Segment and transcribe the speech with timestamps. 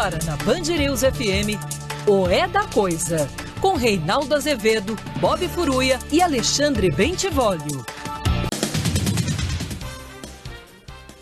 [0.00, 1.60] Agora na Band News FM,
[2.08, 3.28] o É da Coisa,
[3.60, 7.84] com Reinaldo Azevedo, Bob Furuia e Alexandre Bentivolio.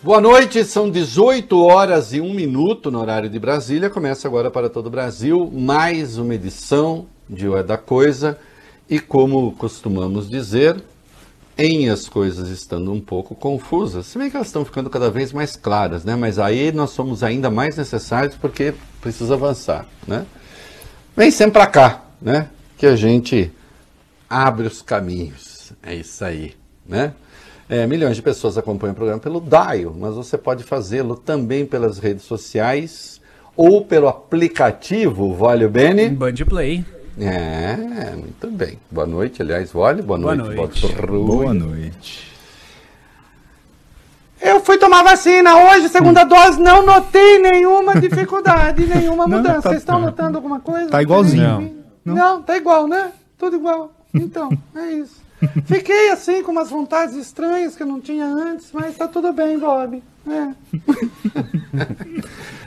[0.01, 3.91] Boa noite, são 18 horas e 1 minuto no horário de Brasília.
[3.91, 8.39] Começa agora para todo o Brasil mais uma edição de O É da Coisa.
[8.89, 10.81] E como costumamos dizer,
[11.59, 15.33] em as coisas estando um pouco confusas, se bem que elas estão ficando cada vez
[15.33, 16.15] mais claras, né?
[16.15, 20.25] Mas aí nós somos ainda mais necessários porque precisa avançar, né?
[21.17, 22.49] Vem sempre para cá, né?
[22.77, 23.51] Que a gente
[24.31, 25.73] abre os caminhos.
[25.83, 26.55] É isso aí,
[26.87, 27.13] né?
[27.69, 31.99] É, milhões de pessoas acompanham o programa pelo Dial, mas você pode fazê-lo também pelas
[31.99, 33.21] redes sociais
[33.57, 36.09] ou pelo aplicativo Vale Bene.
[36.09, 36.85] Band Play.
[37.21, 38.79] É, muito bem.
[38.91, 40.03] Boa noite, aliás, Vale.
[40.03, 40.81] Boa, Boa noite, noite.
[40.87, 41.27] Bob Rui.
[41.27, 42.29] Boa noite.
[44.41, 49.63] Eu fui tomar vacina hoje, segunda dose, não notei nenhuma dificuldade, nenhuma Não, mudança.
[49.63, 50.07] tá- Vocês estão tá.
[50.07, 50.89] notando alguma coisa?
[50.91, 51.75] Tá igualzinho.
[52.05, 52.15] Não.
[52.15, 52.43] Não.
[52.43, 53.11] tá igual, né?
[53.37, 53.93] Tudo igual.
[54.15, 55.21] Então, é isso.
[55.67, 59.59] Fiquei assim com umas vontades estranhas que eu não tinha antes, mas tá tudo bem,
[59.59, 60.03] Bob.
[60.29, 60.55] É.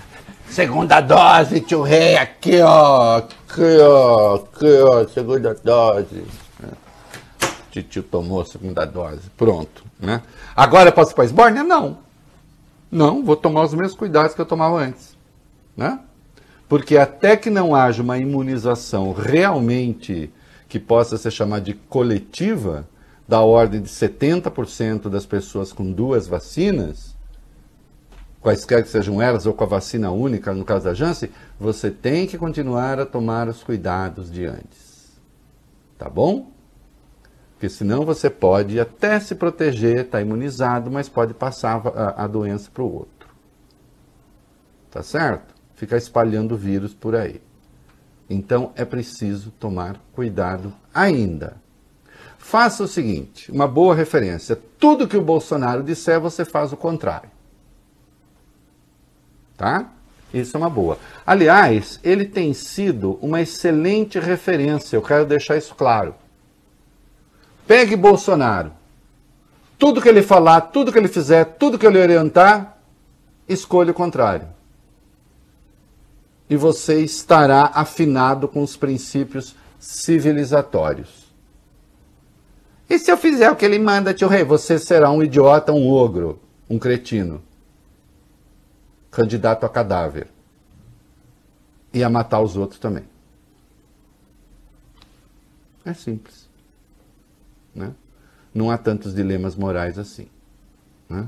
[0.51, 6.25] Segunda dose, tio Rei, aqui ó, aqui ó, aqui ó, segunda dose.
[7.71, 10.21] Titio tomou a segunda dose, pronto, né?
[10.53, 11.63] Agora eu posso ir para esbórnia?
[11.63, 11.99] Não.
[12.91, 15.15] Não, vou tomar os mesmos cuidados que eu tomava antes,
[15.75, 16.01] né?
[16.67, 20.29] Porque até que não haja uma imunização realmente
[20.67, 22.85] que possa ser chamada de coletiva,
[23.25, 27.10] da ordem de 70% das pessoas com duas vacinas,
[28.41, 32.25] quaisquer que sejam elas, ou com a vacina única, no caso da Janssen, você tem
[32.25, 35.21] que continuar a tomar os cuidados de antes.
[35.97, 36.51] Tá bom?
[37.53, 42.71] Porque senão você pode até se proteger, estar imunizado, mas pode passar a, a doença
[42.73, 43.29] para o outro.
[44.89, 45.53] Tá certo?
[45.75, 47.39] Ficar espalhando vírus por aí.
[48.27, 51.57] Então é preciso tomar cuidado ainda.
[52.39, 54.59] Faça o seguinte, uma boa referência.
[54.79, 57.29] Tudo que o Bolsonaro disser, você faz o contrário
[59.61, 59.85] tá?
[60.33, 60.97] Isso é uma boa.
[61.23, 66.15] Aliás, ele tem sido uma excelente referência, eu quero deixar isso claro.
[67.67, 68.71] Pegue Bolsonaro.
[69.77, 72.77] Tudo que ele falar, tudo que ele fizer, tudo que ele orientar,
[73.47, 74.47] escolha o contrário.
[76.49, 81.31] E você estará afinado com os princípios civilizatórios.
[82.89, 85.87] E se eu fizer o que ele manda, tio rei, você será um idiota, um
[85.87, 86.39] ogro,
[86.69, 87.41] um cretino
[89.11, 90.27] candidato a cadáver.
[91.93, 93.03] E a matar os outros também.
[95.85, 96.47] É simples.
[97.75, 97.91] Né?
[98.53, 100.27] Não há tantos dilemas morais assim.
[101.09, 101.27] Né?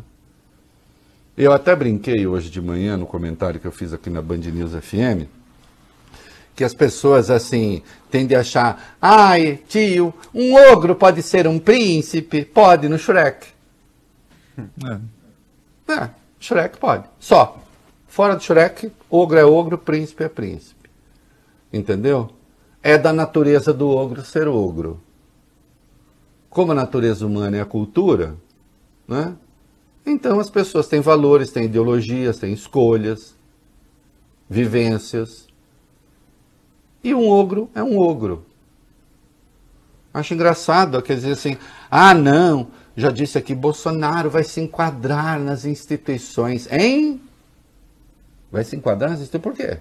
[1.35, 4.71] Eu até brinquei hoje de manhã no comentário que eu fiz aqui na Band News
[4.73, 5.27] FM,
[6.55, 12.45] que as pessoas assim tendem a achar, ai, tio, um ogro pode ser um príncipe?
[12.45, 13.47] Pode no Shrek.
[14.85, 15.93] É.
[15.93, 17.05] É, Shrek pode.
[17.19, 17.62] Só.
[18.13, 20.87] Fora do Shrek, ogro é ogro, príncipe é príncipe.
[21.73, 22.29] Entendeu?
[22.83, 25.01] É da natureza do ogro ser ogro.
[26.47, 28.35] Como a natureza humana é a cultura,
[29.07, 29.35] né?
[30.05, 33.33] Então as pessoas têm valores, têm ideologias, têm escolhas,
[34.47, 35.47] vivências.
[37.03, 38.45] E um ogro é um ogro.
[40.13, 41.57] Acho engraçado, dizer assim,
[41.89, 46.71] ah não, já disse aqui, Bolsonaro vai se enquadrar nas instituições.
[46.71, 47.19] Hein?
[48.53, 49.79] Vai se enquadrar instituições por quê?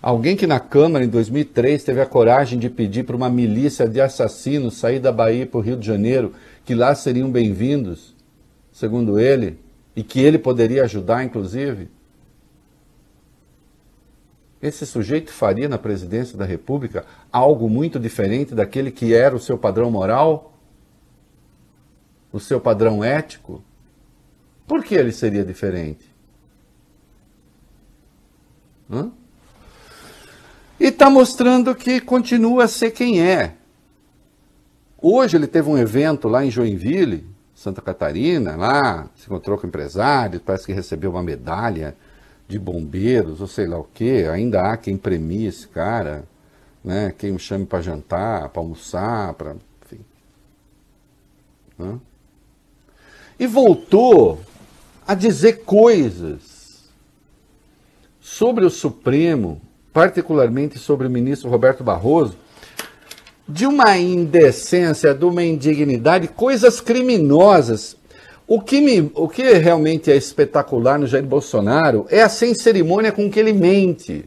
[0.00, 4.00] Alguém que na Câmara, em 2003, teve a coragem de pedir para uma milícia de
[4.00, 6.32] assassinos sair da Bahia para o Rio de Janeiro,
[6.64, 8.16] que lá seriam bem-vindos,
[8.72, 9.60] segundo ele,
[9.94, 11.90] e que ele poderia ajudar, inclusive?
[14.62, 19.58] Esse sujeito faria na presidência da República algo muito diferente daquele que era o seu
[19.58, 20.58] padrão moral?
[22.32, 23.62] O seu padrão ético?
[24.66, 26.11] Por que ele seria diferente?
[30.78, 33.54] E está mostrando que continua a ser quem é.
[35.00, 40.42] Hoje ele teve um evento lá em Joinville, Santa Catarina, lá, se encontrou com empresários,
[40.44, 41.96] parece que recebeu uma medalha
[42.46, 44.28] de bombeiros, ou sei lá o quê.
[44.30, 46.24] Ainda há quem premie esse cara,
[46.84, 47.14] né?
[47.16, 49.56] quem o chame para jantar, para almoçar, para.
[49.84, 50.04] Enfim.
[53.38, 54.40] E voltou
[55.06, 56.51] a dizer coisas
[58.22, 59.60] sobre o Supremo,
[59.92, 62.36] particularmente sobre o ministro Roberto Barroso,
[63.48, 67.96] de uma indecência, de uma indignidade, coisas criminosas.
[68.46, 73.10] O que, me, o que realmente é espetacular no Jair Bolsonaro é a sem cerimônia
[73.10, 74.24] com que ele mente.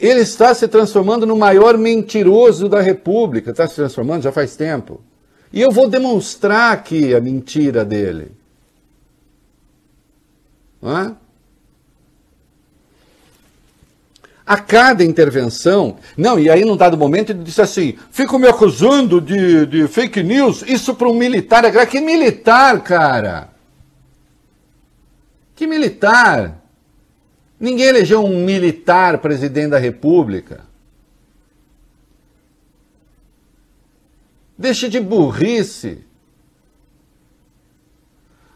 [0.00, 3.50] Ele está se transformando no maior mentiroso da República.
[3.50, 5.00] Está se transformando já faz tempo.
[5.52, 8.32] E eu vou demonstrar aqui a mentira dele.
[10.84, 11.14] É?
[14.46, 15.96] A cada intervenção.
[16.16, 20.22] Não, e aí num dado momento ele disse assim: ficam me acusando de, de fake
[20.22, 21.86] news, isso para um militar é.
[21.86, 23.48] Que militar, cara?
[25.56, 26.62] Que militar?
[27.58, 30.66] Ninguém elegeu um militar presidente da República.
[34.58, 36.04] Deixe de burrice.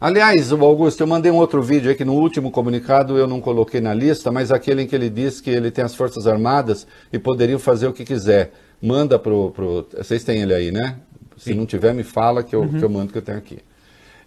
[0.00, 3.92] Aliás, Augusto, eu mandei um outro vídeo aqui no último comunicado, eu não coloquei na
[3.92, 7.58] lista, mas aquele em que ele diz que ele tem as Forças Armadas e poderiam
[7.58, 8.52] fazer o que quiser.
[8.80, 9.50] Manda pro.
[9.50, 10.98] pro vocês têm ele aí, né?
[11.36, 11.54] Se Sim.
[11.54, 12.78] não tiver, me fala que eu, uhum.
[12.78, 13.58] que eu mando que eu tenho aqui.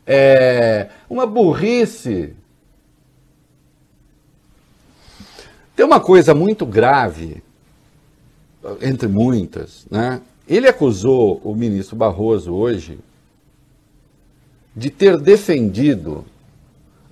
[0.05, 2.33] É uma burrice.
[5.73, 7.41] Tem uma coisa muito grave,
[8.81, 10.19] entre muitas, né?
[10.49, 12.99] Ele acusou o ministro Barroso hoje
[14.75, 16.25] de ter defendido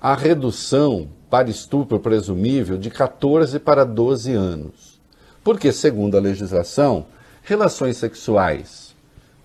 [0.02, 5.00] a redução para estupro presumível de 14 para 12 anos.
[5.44, 7.06] Porque, segundo a legislação,
[7.44, 8.96] relações sexuais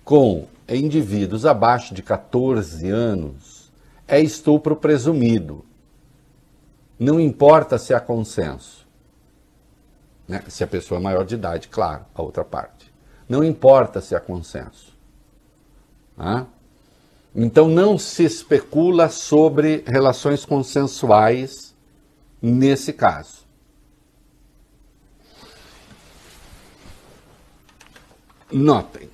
[0.03, 3.71] com indivíduos abaixo de 14 anos
[4.07, 5.65] é estupro presumido.
[6.97, 8.85] Não importa se há consenso.
[10.27, 10.43] Né?
[10.47, 12.93] Se a pessoa é maior de idade, claro, a outra parte.
[13.27, 14.93] Não importa se há consenso.
[16.17, 16.45] Ah?
[17.35, 21.75] Então não se especula sobre relações consensuais
[22.41, 23.43] nesse caso.
[28.49, 29.09] Notem,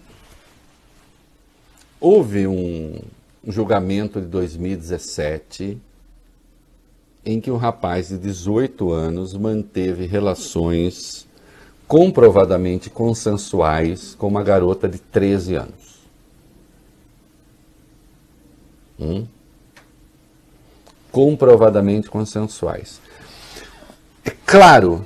[1.99, 3.01] houve um
[3.47, 5.81] julgamento de 2017
[7.25, 11.27] em que um rapaz de 18 anos manteve relações
[11.87, 15.90] comprovadamente consensuais com uma garota de 13 anos.
[19.01, 19.25] Hum?
[21.11, 23.01] Comprovadamente consensuais.
[24.23, 25.05] É claro,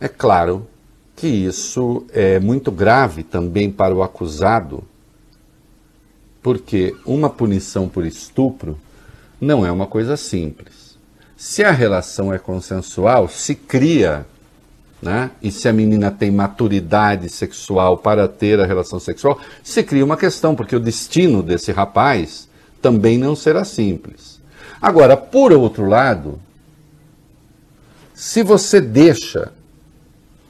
[0.00, 0.66] é claro
[1.14, 4.82] que isso é muito grave também para o acusado,
[6.42, 8.76] porque uma punição por estupro
[9.40, 10.98] não é uma coisa simples.
[11.36, 14.26] Se a relação é consensual, se cria
[15.00, 15.30] né?
[15.42, 20.16] E se a menina tem maturidade sexual para ter a relação sexual, se cria uma
[20.16, 22.45] questão, porque o destino desse rapaz
[22.86, 24.40] também não será simples.
[24.80, 26.40] Agora, por outro lado,
[28.14, 29.52] se você deixa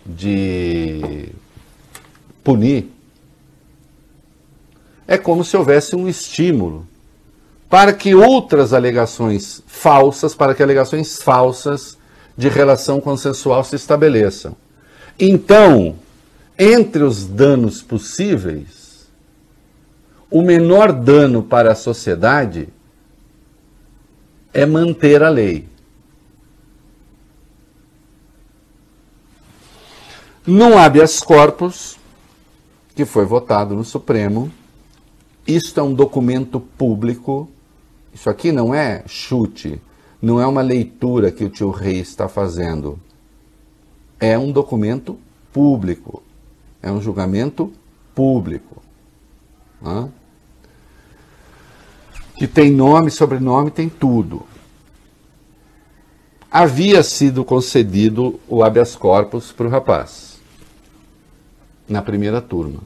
[0.05, 1.31] de
[2.45, 2.93] punir,
[5.09, 6.87] é como se houvesse um estímulo
[7.71, 11.97] para que outras alegações falsas, para que alegações falsas
[12.37, 14.55] de relação consensual se estabeleçam.
[15.19, 15.97] Então,
[16.59, 18.86] entre os danos possíveis,
[20.31, 22.69] o menor dano para a sociedade
[24.53, 25.69] é manter a lei.
[30.47, 31.99] No habeas corpus,
[32.95, 34.51] que foi votado no Supremo,
[35.47, 37.49] isto é um documento público.
[38.15, 39.81] Isso aqui não é chute,
[40.23, 42.99] não é uma leitura que o tio Rei está fazendo.
[44.19, 45.19] É um documento
[45.53, 46.23] público.
[46.81, 47.73] É um julgamento
[48.15, 48.77] público
[49.81, 50.11] né?
[52.37, 54.43] Que tem nome, sobrenome, tem tudo.
[56.51, 60.39] Havia sido concedido o habeas corpus para o rapaz,
[61.89, 62.81] na primeira turma.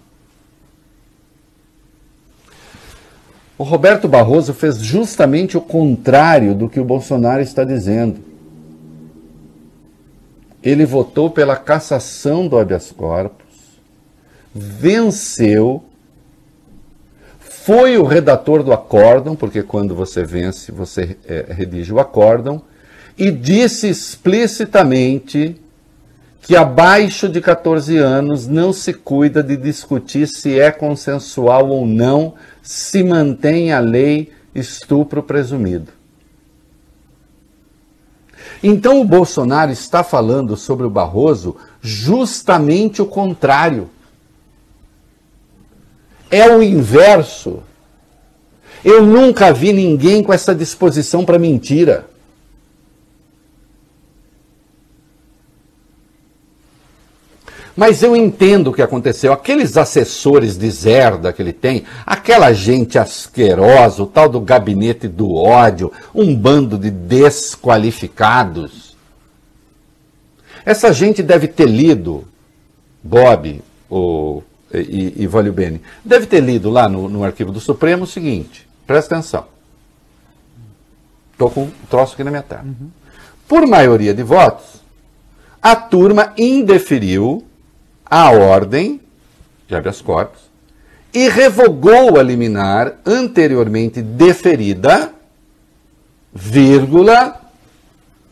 [3.59, 8.19] O Roberto Barroso fez justamente o contrário do que o Bolsonaro está dizendo.
[10.62, 13.47] Ele votou pela cassação do habeas corpus,
[14.54, 15.85] venceu
[17.71, 22.62] foi o redator do acórdão, porque quando você vence, você é, redige o acórdão,
[23.17, 25.55] e disse explicitamente
[26.43, 32.35] que abaixo de 14 anos não se cuida de discutir se é consensual ou não,
[32.61, 35.93] se mantém a lei estupro presumido.
[38.61, 43.89] Então o Bolsonaro está falando sobre o Barroso justamente o contrário
[46.30, 47.62] é o inverso.
[48.84, 52.08] Eu nunca vi ninguém com essa disposição para mentira.
[57.76, 59.32] Mas eu entendo o que aconteceu.
[59.32, 65.34] Aqueles assessores de Zerda que ele tem, aquela gente asquerosa, o tal do gabinete do
[65.34, 68.96] ódio, um bando de desqualificados.
[70.64, 72.26] Essa gente deve ter lido,
[73.02, 74.42] Bob o,
[74.73, 78.69] e, e Valio Bene, deve ter lido lá no, no arquivo do Supremo o seguinte:
[78.87, 79.47] presta atenção.
[81.33, 82.65] Estou com um troço aqui na minha tela.
[82.65, 82.91] Uhum.
[83.49, 84.83] Por maioria de votos,
[85.61, 87.45] a turma indeferiu
[88.05, 89.00] a ordem
[89.67, 90.50] de habeas corpus
[91.12, 95.12] e revogou a liminar anteriormente deferida,
[96.33, 97.41] vírgula,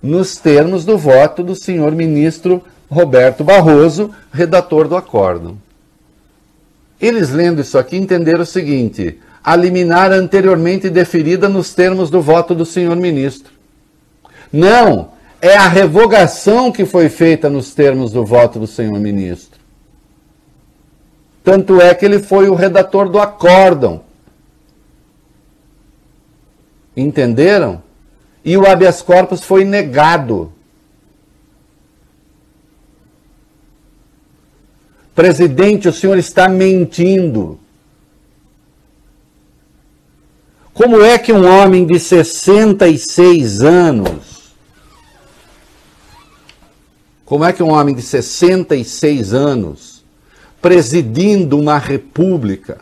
[0.02, 5.58] nos termos do voto do senhor ministro Roberto Barroso, redator do acórdão.
[7.00, 12.54] Eles lendo isso aqui entenderam o seguinte: a liminar anteriormente deferida nos termos do voto
[12.54, 13.52] do senhor ministro.
[14.52, 19.58] Não, é a revogação que foi feita nos termos do voto do senhor ministro.
[21.44, 24.02] Tanto é que ele foi o redator do acórdão.
[26.96, 27.82] Entenderam?
[28.44, 30.52] E o habeas corpus foi negado.
[35.18, 37.58] Presidente, o senhor está mentindo.
[40.72, 44.54] Como é que um homem de 66 anos,
[47.24, 50.04] como é que um homem de 66 anos,
[50.62, 52.80] presidindo uma república,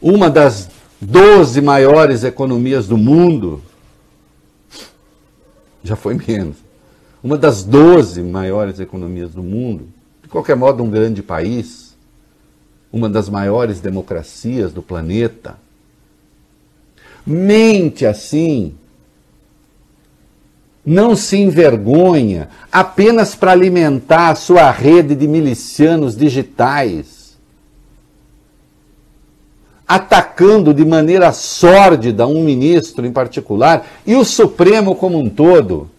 [0.00, 3.60] uma das 12 maiores economias do mundo,
[5.82, 6.65] já foi menos,
[7.26, 9.88] uma das 12 maiores economias do mundo,
[10.22, 11.96] de qualquer modo, um grande país,
[12.92, 15.58] uma das maiores democracias do planeta,
[17.26, 18.76] mente assim,
[20.84, 27.36] não se envergonha apenas para alimentar a sua rede de milicianos digitais,
[29.84, 35.90] atacando de maneira sórdida um ministro em particular e o Supremo como um todo.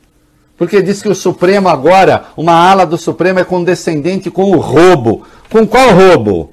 [0.58, 5.26] Porque diz que o Supremo agora, uma ala do Supremo é condescendente com o roubo.
[5.52, 6.50] Com qual roubo?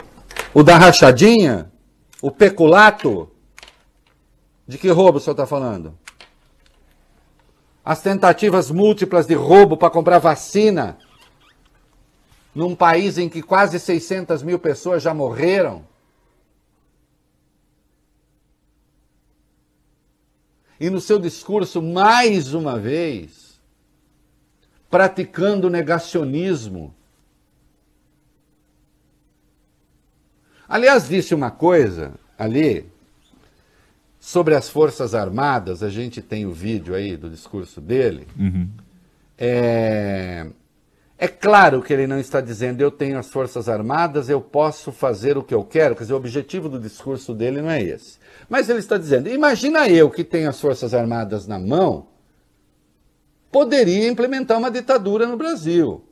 [0.53, 1.73] O da rachadinha?
[2.21, 3.31] O peculato?
[4.69, 5.99] De que roubo o senhor está falando?
[7.83, 10.99] As tentativas múltiplas de roubo para comprar vacina
[12.55, 15.85] num país em que quase 600 mil pessoas já morreram?
[20.79, 23.44] E no seu discurso, mais uma vez,
[24.95, 26.95] praticando negacionismo
[30.69, 32.87] Aliás, disse uma coisa ali
[34.21, 38.29] sobre as Forças Armadas, a gente tem o vídeo aí do discurso dele.
[38.39, 38.69] Uhum.
[39.37, 40.47] É,
[41.19, 45.37] é claro que ele não está dizendo eu tenho as Forças Armadas, eu posso fazer
[45.37, 48.19] o que eu quero, quer dizer, o objetivo do discurso dele não é esse.
[48.49, 52.14] Mas ele está dizendo: imagina eu que tenho as Forças Armadas na mão,
[53.55, 56.03] poderia implementar uma ditadura no Brasil.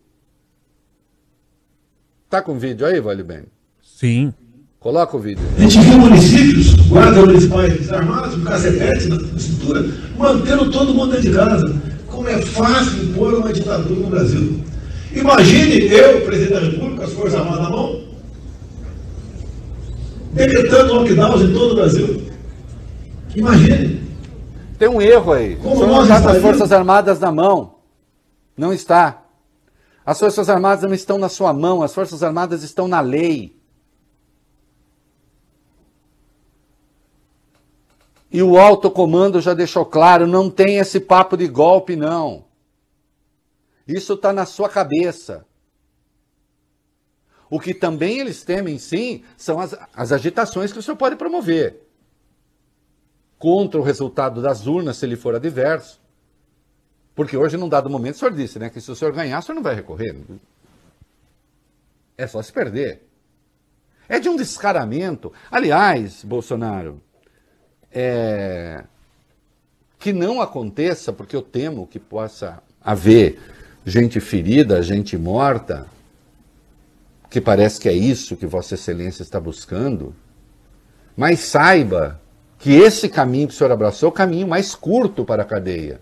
[2.31, 3.43] Tá com vídeo aí, Vale Bem?
[3.83, 4.33] Sim.
[4.79, 5.43] Coloca o vídeo.
[5.59, 9.85] A gente viu municípios, guardas municipais armados, com cacetete na estrutura,
[10.17, 11.83] mantendo todo mundo dentro de casa.
[12.07, 14.61] Como é fácil impor uma ditadura no Brasil.
[15.13, 18.05] Imagine eu, presidente da República, as Forças Armadas na mão,
[20.33, 22.23] decretando lockdowns em todo o Brasil.
[23.35, 24.02] Imagine.
[24.83, 25.55] Tem um erro aí.
[25.55, 27.77] Como o senhor não está com as Forças Armadas na mão.
[28.57, 29.23] Não está.
[30.05, 33.57] As Forças Armadas não estão na sua mão, as Forças Armadas estão na lei.
[38.29, 42.47] E o alto comando já deixou claro: não tem esse papo de golpe, não.
[43.87, 45.47] Isso está na sua cabeça.
[47.49, 51.92] O que também eles temem, sim, são as, as agitações que o senhor pode promover
[53.43, 56.01] contra o resultado das urnas, se ele for adverso.
[57.13, 59.43] Porque hoje, num dado momento, o senhor disse né, que se o senhor ganhar, o
[59.43, 60.17] senhor não vai recorrer.
[62.17, 63.03] É só se perder.
[64.09, 65.33] É de um descaramento.
[65.51, 67.03] Aliás, Bolsonaro,
[67.91, 68.85] é,
[69.99, 73.41] que não aconteça, porque eu temo que possa haver
[73.85, 75.89] gente ferida, gente morta,
[77.29, 80.15] que parece que é isso que Vossa Excelência está buscando,
[81.17, 82.22] mas saiba
[82.63, 86.01] que esse caminho que o senhor abraçou é o caminho mais curto para a cadeia.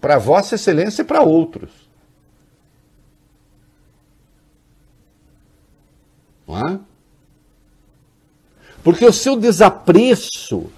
[0.00, 1.70] Para Vossa Excelência e para outros.
[6.48, 6.80] Não é?
[8.82, 10.68] Porque o seu desapreço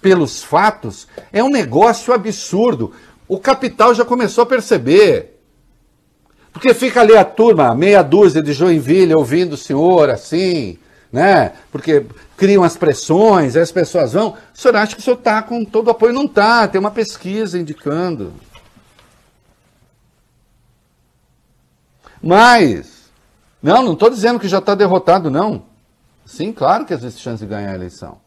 [0.00, 2.92] pelos fatos é um negócio absurdo.
[3.28, 5.40] o capital já começou a perceber.
[6.52, 10.76] Porque fica ali a turma, meia dúzia de Joinville ouvindo o senhor assim,
[11.12, 11.52] né?
[11.70, 14.30] Porque criam as pressões, as pessoas vão.
[14.30, 16.14] O senhor acha que o senhor está com todo o apoio?
[16.14, 18.32] Não está, tem uma pesquisa indicando.
[22.22, 23.10] Mas,
[23.62, 25.64] não, não estou dizendo que já está derrotado, não.
[26.24, 28.20] Sim, claro que existe chance de ganhar a eleição.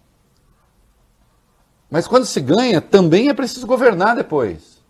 [1.89, 4.83] Mas quando se ganha, também é preciso governar depois.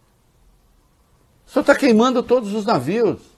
[1.46, 3.35] O senhor está queimando todos os navios.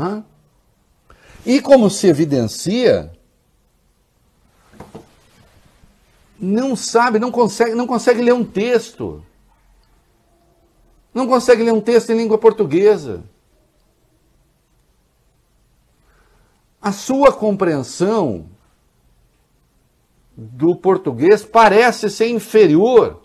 [0.00, 0.24] Hã?
[1.44, 3.12] E como se evidencia,
[6.38, 9.22] não sabe, não consegue, não consegue ler um texto.
[11.12, 13.22] Não consegue ler um texto em língua portuguesa.
[16.80, 18.48] A sua compreensão
[20.34, 23.20] do português parece ser inferior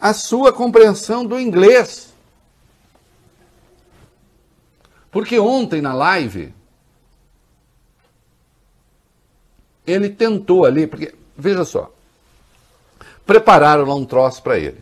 [0.00, 2.07] à sua compreensão do inglês.
[5.18, 6.54] Porque ontem na live
[9.84, 11.92] ele tentou ali, porque veja só,
[13.26, 14.80] prepararam lá um troço para ele,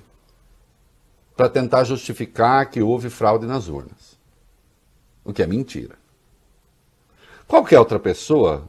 [1.35, 4.19] para tentar justificar que houve fraude nas urnas,
[5.25, 5.95] o que é mentira.
[7.49, 8.69] Qualquer outra pessoa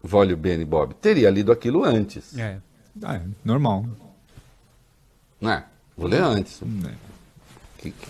[0.00, 2.38] Vólio Ben e Bob, teria lido aquilo antes.
[2.38, 2.60] É,
[3.02, 3.84] ah, é normal.
[5.40, 5.64] Não é?
[5.96, 6.62] Vou ler antes.
[6.62, 6.94] É.
[7.78, 8.06] Que, que,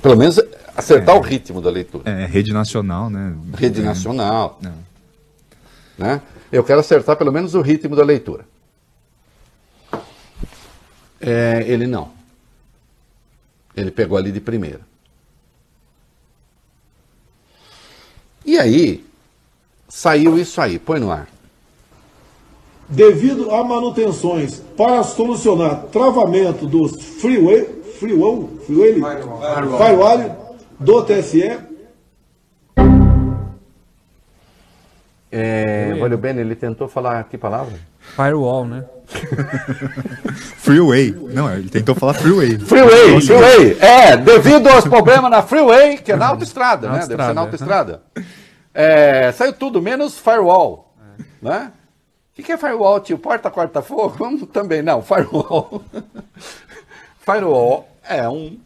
[0.00, 0.40] pelo menos
[0.76, 2.08] acertar é, o ritmo da leitura.
[2.08, 3.34] É, rede nacional, né?
[3.54, 4.60] Rede nacional.
[4.64, 4.70] É.
[5.98, 6.22] Né?
[6.52, 8.44] Eu quero acertar pelo menos o ritmo da leitura.
[11.20, 12.10] É, ele não.
[13.76, 14.80] Ele pegou ali de primeira.
[18.44, 19.04] E aí,
[19.88, 20.78] saiu isso aí.
[20.78, 21.28] Põe no ar.
[22.88, 28.94] Devido a manutenções para solucionar travamento dos freeway, freeway, freeway
[29.76, 31.58] firewall do TSE.
[35.30, 37.78] É, olha bem, ele tentou falar que palavra?
[38.16, 38.84] Firewall, né?
[40.56, 41.10] freeway.
[41.10, 42.58] Não, ele tentou falar freeway.
[42.58, 43.78] Freeway, freeway.
[43.78, 47.06] É, devido aos problemas na freeway, que é na autoestrada, né?
[47.06, 48.02] Deve ser na autoestrada.
[48.72, 50.94] É, saiu tudo, menos firewall.
[51.18, 51.22] É.
[51.42, 51.72] Né?
[52.38, 53.18] O que é firewall, tio?
[53.18, 54.46] Porta corta-fogo?
[54.52, 55.82] Também não, firewall.
[57.28, 58.56] Firewall é um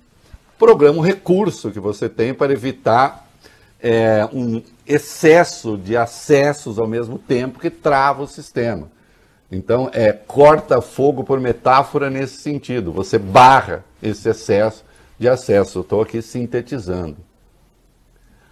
[0.57, 3.29] programa, um recurso que você tem para evitar
[3.81, 8.89] é, um excesso de acessos ao mesmo tempo que trava o sistema.
[9.51, 12.93] Então, é corta-fogo por metáfora nesse sentido.
[12.93, 14.85] Você barra esse excesso
[15.19, 15.81] de acesso.
[15.81, 17.17] Estou aqui sintetizando.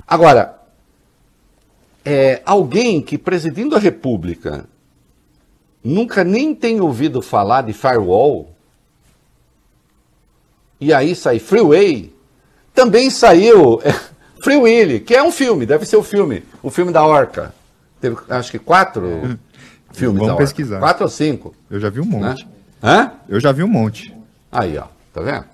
[0.06, 0.58] Agora,
[2.04, 4.66] é, alguém que, presidindo a República,
[5.82, 8.49] nunca nem tem ouvido falar de firewall,
[10.80, 12.12] e aí sai Freeway,
[12.74, 13.92] também saiu é,
[14.42, 17.52] Free Willy, que é um filme, deve ser o filme, o filme da Orca.
[18.00, 19.02] Teve, acho que quatro
[19.92, 20.44] filmes Vamos da Orca.
[20.44, 20.78] pesquisar.
[20.78, 21.54] Quatro ou cinco.
[21.70, 22.44] Eu já vi um monte.
[22.44, 22.50] Né?
[22.82, 23.12] Hã?
[23.28, 24.16] Eu já vi um monte.
[24.50, 25.44] Aí, ó, tá vendo?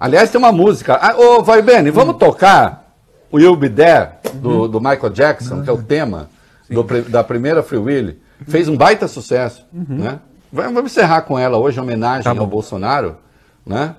[0.00, 0.94] Aliás, tem uma música.
[1.00, 2.18] Ah, ô, Vai Bene, vamos hum.
[2.18, 2.84] tocar
[3.30, 4.68] o You'll Be There, do, uhum.
[4.68, 6.30] do Michael Jackson, que é o tema
[6.70, 9.66] do, da primeira Free Willy, fez um baita sucesso.
[9.72, 9.98] Uhum.
[9.98, 10.20] Né?
[10.52, 13.16] Vamos encerrar com ela hoje, em homenagem tá ao Bolsonaro,
[13.66, 13.96] né?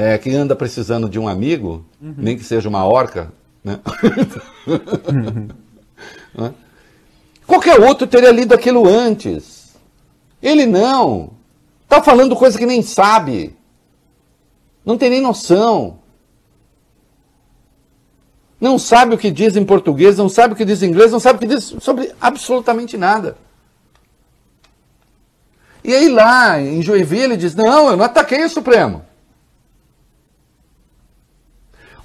[0.00, 2.14] É, que anda precisando de um amigo, uhum.
[2.16, 3.32] nem que seja uma orca.
[3.62, 3.78] Né?
[6.34, 6.54] né?
[7.46, 9.74] Qualquer outro teria lido aquilo antes.
[10.42, 11.30] Ele não.
[11.82, 13.56] Está falando coisa que nem sabe.
[14.84, 16.00] Não tem nem noção
[18.60, 21.18] não sabe o que diz em português, não sabe o que diz em inglês, não
[21.18, 23.36] sabe o que diz sobre absolutamente nada.
[25.82, 29.02] E aí lá em Joinville ele diz: Não, eu não ataquei o Supremo.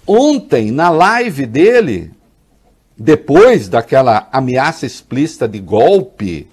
[0.08, 2.14] Ontem, na live dele,
[2.98, 6.48] depois daquela ameaça explícita de golpe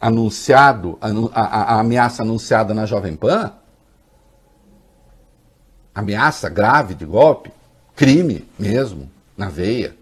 [0.00, 1.08] anunciado, a,
[1.40, 3.52] a, a ameaça anunciada na Jovem Pan,
[5.94, 7.52] ameaça grave de golpe,
[7.94, 9.96] crime mesmo, na veia.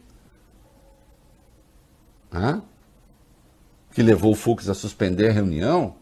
[3.93, 5.95] Que levou o Fux a suspender a reunião.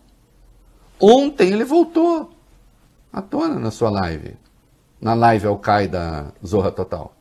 [1.00, 2.30] Ontem ele voltou
[3.12, 4.36] à tona na sua live.
[5.00, 7.14] Na live Al-Qaeda Zorra Total.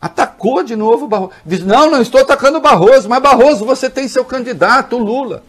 [0.00, 1.32] Atacou de novo o Barroso.
[1.44, 5.42] Diz: Não, não estou atacando o Barroso, mas Barroso, você tem seu candidato, Lula.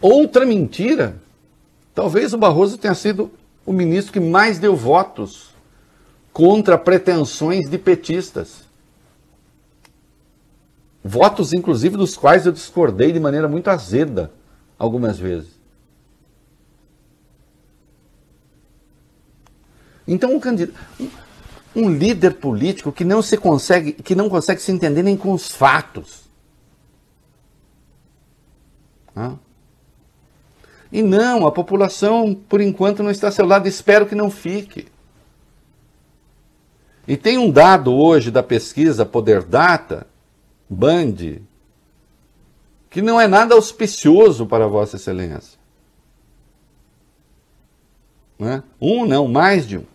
[0.00, 1.16] Outra mentira.
[1.94, 3.30] Talvez o Barroso tenha sido
[3.66, 5.50] o ministro que mais deu votos
[6.32, 8.62] contra pretensões de petistas.
[11.04, 14.32] Votos, inclusive, dos quais eu discordei de maneira muito azeda
[14.78, 15.59] algumas vezes.
[20.10, 20.76] Então, um candidato,
[21.74, 25.52] um, líder político que não se consegue, que não consegue se entender nem com os
[25.52, 26.28] fatos.
[29.16, 29.38] Hã?
[30.90, 33.68] E não, a população, por enquanto, não está ao seu lado.
[33.68, 34.88] Espero que não fique.
[37.06, 40.08] E tem um dado hoje da pesquisa Poder Data,
[40.68, 41.38] Band,
[42.90, 45.56] que não é nada auspicioso para Vossa Excelência.
[48.36, 48.62] Não é?
[48.80, 49.89] Um não, mais de um.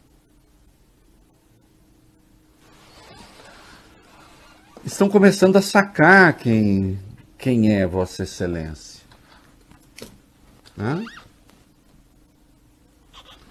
[4.86, 7.00] Estão começando a sacar quem,
[7.40, 9.02] quem é Vossa Excelência.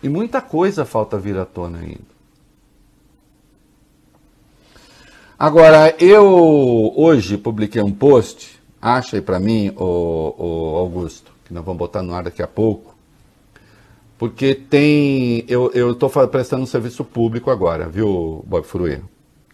[0.00, 2.14] E muita coisa falta vir à tona ainda.
[5.36, 11.80] Agora, eu hoje publiquei um post, acha aí para mim, o, Augusto, que nós vamos
[11.80, 12.94] botar no ar daqui a pouco,
[14.16, 15.44] porque tem.
[15.48, 19.00] Eu estou prestando um serviço público agora, viu, Bob Fruê?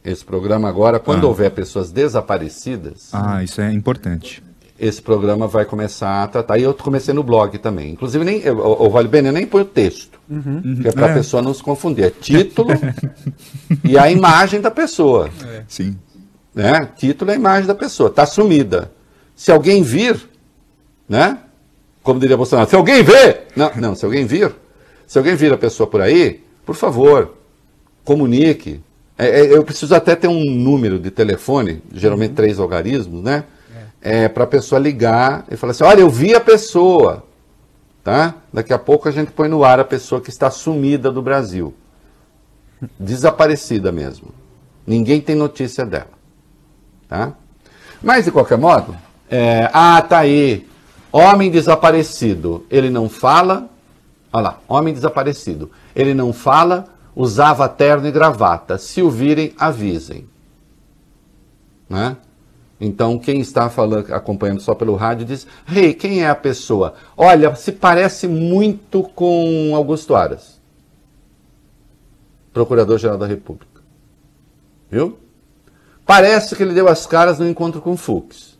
[0.04, 1.28] Esse programa agora, quando ah.
[1.28, 3.10] houver pessoas desaparecidas.
[3.12, 4.42] Ah, isso é importante
[4.80, 6.56] esse programa vai começar a tratar.
[6.56, 7.92] E eu comecei no blog também.
[7.92, 10.78] Inclusive, nem, o, Vale Bene, eu nem põe o texto, uhum.
[10.80, 11.14] que é para a é.
[11.14, 12.06] pessoa não se confundir.
[12.06, 12.70] É título
[13.84, 15.28] e a imagem da pessoa.
[15.46, 15.64] É.
[15.68, 15.98] Sim.
[16.54, 16.88] Né?
[16.96, 18.08] Título é a imagem da pessoa.
[18.08, 18.90] Está sumida.
[19.36, 20.18] Se alguém vir,
[21.06, 21.38] né?
[22.02, 24.50] Como diria Bolsonaro, se alguém vê, não, não, se alguém vir,
[25.06, 27.36] se alguém vir a pessoa por aí, por favor,
[28.02, 28.80] comunique.
[29.20, 32.36] É, é, eu preciso até ter um número de telefone, geralmente uhum.
[32.36, 33.44] três algarismos, né?
[34.00, 37.24] é, para a pessoa ligar e falar assim: olha, eu vi a pessoa.
[38.02, 38.34] Tá?
[38.50, 41.74] Daqui a pouco a gente põe no ar a pessoa que está sumida do Brasil.
[42.98, 44.28] Desaparecida mesmo.
[44.86, 46.08] Ninguém tem notícia dela.
[47.06, 47.34] Tá?
[48.02, 48.96] Mas, de qualquer modo,
[49.28, 50.66] é, ah, tá aí.
[51.12, 52.64] Homem desaparecido.
[52.70, 53.68] Ele não fala.
[54.32, 55.70] Olha lá, homem desaparecido.
[55.94, 56.86] Ele não fala,
[57.20, 58.78] usava terno e gravata.
[58.78, 60.26] Se o virem, avisem.
[61.88, 62.16] Né?
[62.80, 66.94] Então, quem está falando, acompanhando só pelo rádio diz: Rei, hey, quem é a pessoa?
[67.14, 70.58] Olha, se parece muito com Augusto Aras,
[72.54, 73.82] Procurador-Geral da República.
[74.90, 75.18] Viu?
[76.06, 78.58] Parece que ele deu as caras no encontro com Fux.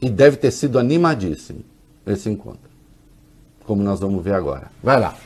[0.00, 1.64] E deve ter sido animadíssimo
[2.04, 2.70] esse encontro.
[3.64, 4.70] Como nós vamos ver agora.
[4.82, 5.16] Vai lá.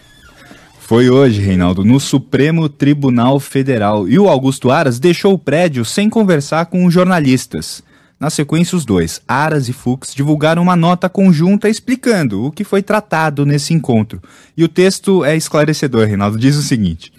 [0.87, 4.09] Foi hoje, Reinaldo, no Supremo Tribunal Federal.
[4.09, 7.83] E o Augusto Aras deixou o prédio sem conversar com os jornalistas.
[8.21, 12.85] Na sequência, os dois, Aras e Fux, divulgaram uma nota conjunta explicando o que foi
[12.85, 14.23] tratado nesse encontro.
[14.57, 16.39] E o texto é esclarecedor, Reinaldo.
[16.39, 17.13] Diz o seguinte.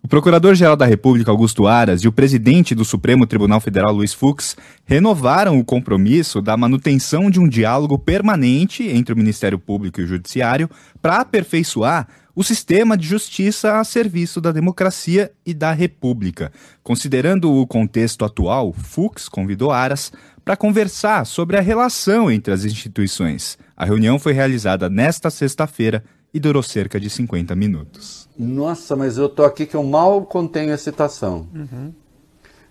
[0.00, 4.56] O Procurador-Geral da República, Augusto Aras, e o presidente do Supremo Tribunal Federal, Luiz Fux,
[4.84, 10.06] renovaram o compromisso da manutenção de um diálogo permanente entre o Ministério Público e o
[10.06, 10.70] Judiciário
[11.02, 16.52] para aperfeiçoar o sistema de justiça a serviço da democracia e da república.
[16.82, 20.12] Considerando o contexto atual, Fux convidou Aras
[20.44, 23.58] para conversar sobre a relação entre as instituições.
[23.76, 28.28] A reunião foi realizada nesta sexta-feira e durou cerca de 50 minutos.
[28.38, 31.48] Nossa, mas eu tô aqui que eu mal contenho a excitação.
[31.54, 31.92] Uhum.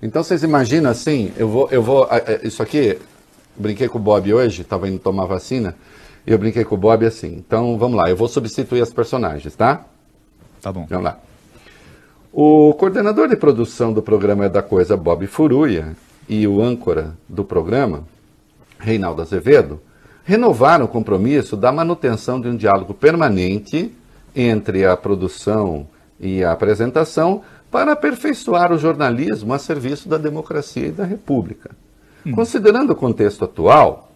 [0.02, 2.08] Então vocês imaginam assim, eu vou, eu vou,
[2.42, 2.98] isso aqui,
[3.58, 5.76] brinquei com o Bob hoje, estava indo tomar vacina.
[6.26, 7.36] Eu brinquei com o Bob assim.
[7.36, 9.86] Então vamos lá, eu vou substituir as personagens, tá?
[10.62, 10.86] Tá bom.
[10.90, 11.20] Vamos lá.
[12.32, 15.96] O coordenador de produção do programa é da coisa Bob Furuia
[16.28, 18.04] e o âncora do programa,
[18.78, 19.82] Reinaldo Azevedo,
[20.24, 23.92] renovaram o compromisso da manutenção de um diálogo permanente
[24.36, 25.88] entre a produção
[26.20, 31.72] e a apresentação para aperfeiçoar o jornalismo a serviço da democracia e da república.
[32.26, 32.32] Hum.
[32.34, 34.09] Considerando o contexto atual,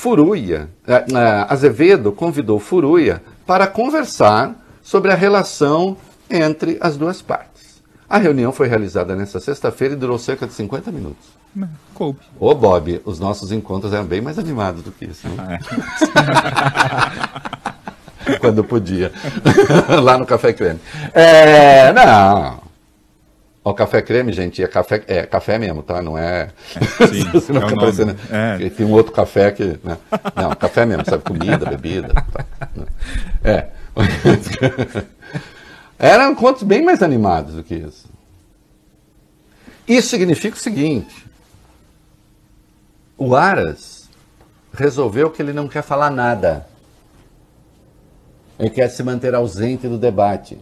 [0.00, 5.94] Furuia, eh, eh, Azevedo convidou Furuia para conversar sobre a relação
[6.30, 7.82] entre as duas partes.
[8.08, 11.28] A reunião foi realizada nesta sexta-feira e durou cerca de 50 minutos.
[11.92, 12.18] Coube.
[12.38, 15.28] Ô, Bob, os nossos encontros eram bem mais animados do que isso.
[15.28, 15.58] Né?
[18.24, 18.38] É.
[18.40, 19.12] Quando podia.
[20.02, 20.80] Lá no Café Creme.
[21.12, 22.69] É, não.
[23.62, 26.00] O café creme, gente, é café, é café mesmo, tá?
[26.00, 26.50] Não é.
[26.74, 28.70] é sim, não é parecendo, é.
[28.70, 29.78] Tem um outro café que.
[29.84, 29.98] Né?
[30.34, 31.22] Não, café mesmo, sabe?
[31.22, 32.14] Comida, bebida.
[32.14, 32.46] Tá?
[33.44, 33.68] É.
[35.98, 38.08] Eram contos bem mais animados do que isso.
[39.86, 41.26] Isso significa o seguinte:
[43.18, 44.08] o Aras
[44.72, 46.66] resolveu que ele não quer falar nada.
[48.58, 50.58] Ele quer se manter ausente do debate.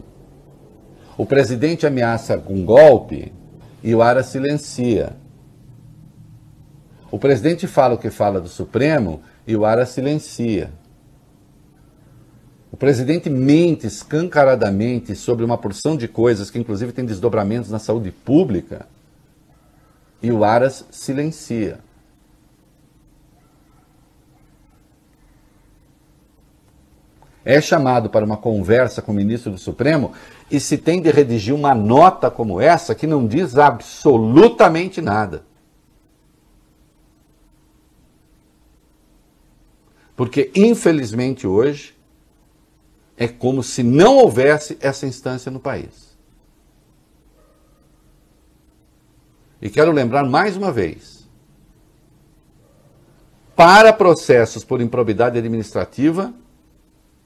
[1.19, 3.33] O presidente ameaça com golpe
[3.83, 5.17] e o Ara silencia.
[7.11, 10.71] O presidente fala o que fala do Supremo e o Aras silencia.
[12.71, 18.11] O presidente mente escancaradamente sobre uma porção de coisas que, inclusive, tem desdobramentos na saúde
[18.11, 18.87] pública
[20.23, 21.79] e o Aras silencia.
[27.43, 30.13] É chamado para uma conversa com o ministro do Supremo
[30.51, 35.45] e se tem de redigir uma nota como essa que não diz absolutamente nada.
[40.15, 41.95] Porque, infelizmente, hoje,
[43.15, 46.17] é como se não houvesse essa instância no país.
[49.61, 51.27] E quero lembrar mais uma vez:
[53.55, 56.33] para processos por improbidade administrativa,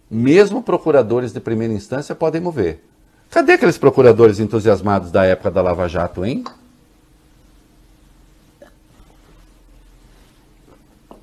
[0.10, 2.84] mesmo procuradores de primeira instância podem mover.
[3.34, 6.44] Cadê aqueles procuradores entusiasmados da época da Lava Jato, hein?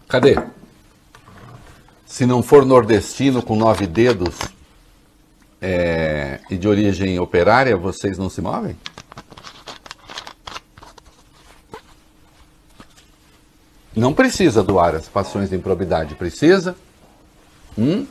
[0.09, 0.37] Cadê?
[2.05, 4.37] Se não for nordestino com nove dedos
[5.62, 8.77] é, e de origem operária, vocês não se movem?
[13.94, 16.75] Não precisa doar as passões de improbidade, precisa?
[17.79, 18.05] Hum?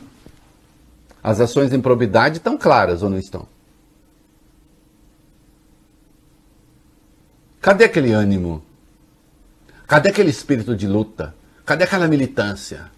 [1.22, 3.59] As ações de improbidade estão claras ou não estão?
[7.60, 8.62] Cadê aquele ânimo?
[9.86, 11.34] Cadê aquele espírito de luta?
[11.64, 12.90] Cadê aquela militância?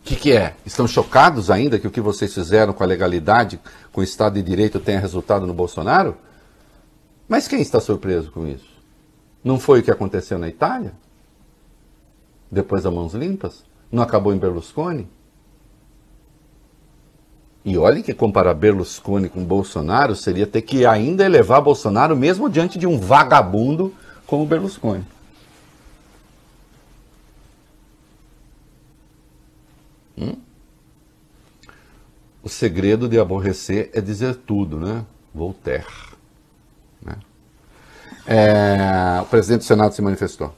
[0.00, 0.54] O que, que, é?
[0.64, 3.60] Estão chocados ainda que o que vocês fizeram com a legalidade,
[3.92, 6.16] com o Estado de Direito, tenha resultado no Bolsonaro?
[7.28, 8.70] Mas quem está surpreso com isso?
[9.42, 10.92] Não foi o que aconteceu na Itália?
[12.50, 13.64] Depois das mãos limpas?
[13.90, 15.08] Não acabou em Berlusconi?
[17.66, 22.78] E olhem que comparar Berlusconi com Bolsonaro seria ter que ainda elevar Bolsonaro mesmo diante
[22.78, 23.92] de um vagabundo
[24.24, 25.04] como Berlusconi.
[30.16, 30.36] Hum?
[32.40, 35.04] O segredo de aborrecer é dizer tudo, né?
[35.34, 35.84] Voltaire.
[37.02, 37.16] Né?
[38.28, 40.54] É, o presidente do Senado se manifestou.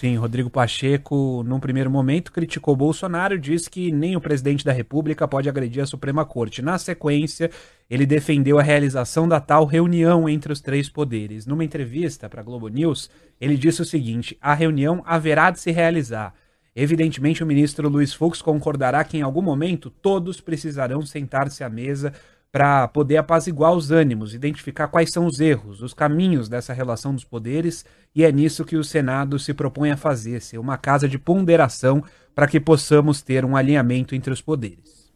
[0.00, 5.28] Sim, Rodrigo Pacheco, num primeiro momento, criticou Bolsonaro, disse que nem o presidente da República
[5.28, 6.60] pode agredir a Suprema Corte.
[6.60, 7.48] Na sequência,
[7.88, 11.46] ele defendeu a realização da tal reunião entre os três poderes.
[11.46, 13.08] Numa entrevista para a Globo News,
[13.40, 16.34] ele disse o seguinte: a reunião haverá de se realizar.
[16.74, 22.12] Evidentemente, o ministro Luiz Fux concordará que em algum momento todos precisarão sentar-se à mesa
[22.54, 27.24] para poder apaziguar os ânimos, identificar quais são os erros, os caminhos dessa relação dos
[27.24, 31.18] poderes, e é nisso que o Senado se propõe a fazer, ser uma casa de
[31.18, 32.00] ponderação
[32.32, 35.10] para que possamos ter um alinhamento entre os poderes.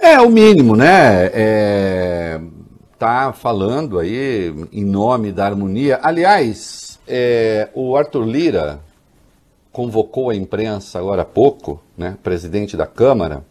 [0.00, 1.30] É o mínimo, né?
[1.34, 2.40] É,
[2.96, 5.98] tá falando aí em nome da harmonia.
[6.00, 8.78] Aliás, é, o Arthur Lira
[9.72, 12.16] convocou a imprensa agora há pouco, né?
[12.22, 13.42] Presidente da Câmara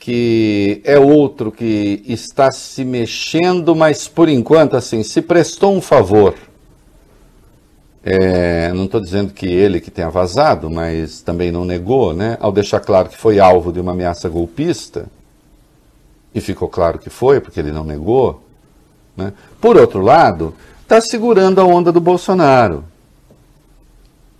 [0.00, 6.34] que é outro que está se mexendo, mas por enquanto, assim, se prestou um favor.
[8.02, 12.38] É, não estou dizendo que ele que tenha vazado, mas também não negou, né?
[12.40, 15.06] Ao deixar claro que foi alvo de uma ameaça golpista,
[16.34, 18.42] e ficou claro que foi, porque ele não negou.
[19.14, 19.34] Né?
[19.60, 22.84] Por outro lado, está segurando a onda do Bolsonaro.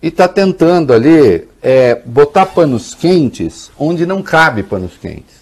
[0.01, 5.40] E está tentando ali é, botar panos quentes onde não cabe panos quentes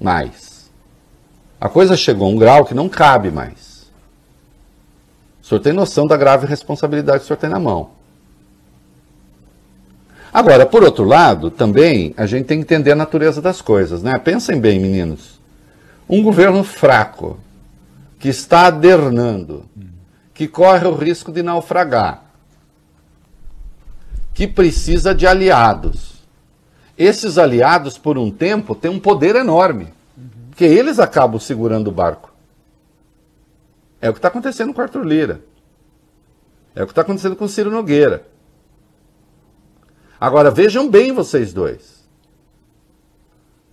[0.00, 0.70] mais.
[1.60, 3.88] A coisa chegou a um grau que não cabe mais.
[5.42, 7.90] O senhor tem noção da grave responsabilidade que o senhor tem na mão.
[10.32, 14.18] Agora, por outro lado, também a gente tem que entender a natureza das coisas, né?
[14.18, 15.40] Pensem bem, meninos.
[16.08, 17.40] Um governo fraco,
[18.18, 19.64] que está adernando,
[20.34, 22.24] que corre o risco de naufragar,
[24.34, 26.07] que precisa de aliados
[26.98, 29.94] esses aliados, por um tempo, têm um poder enorme.
[30.50, 32.32] Porque eles acabam segurando o barco.
[34.00, 35.40] É o que está acontecendo com Arthur Lira.
[36.74, 38.26] É o que está acontecendo com Ciro Nogueira.
[40.20, 41.98] Agora, vejam bem vocês dois.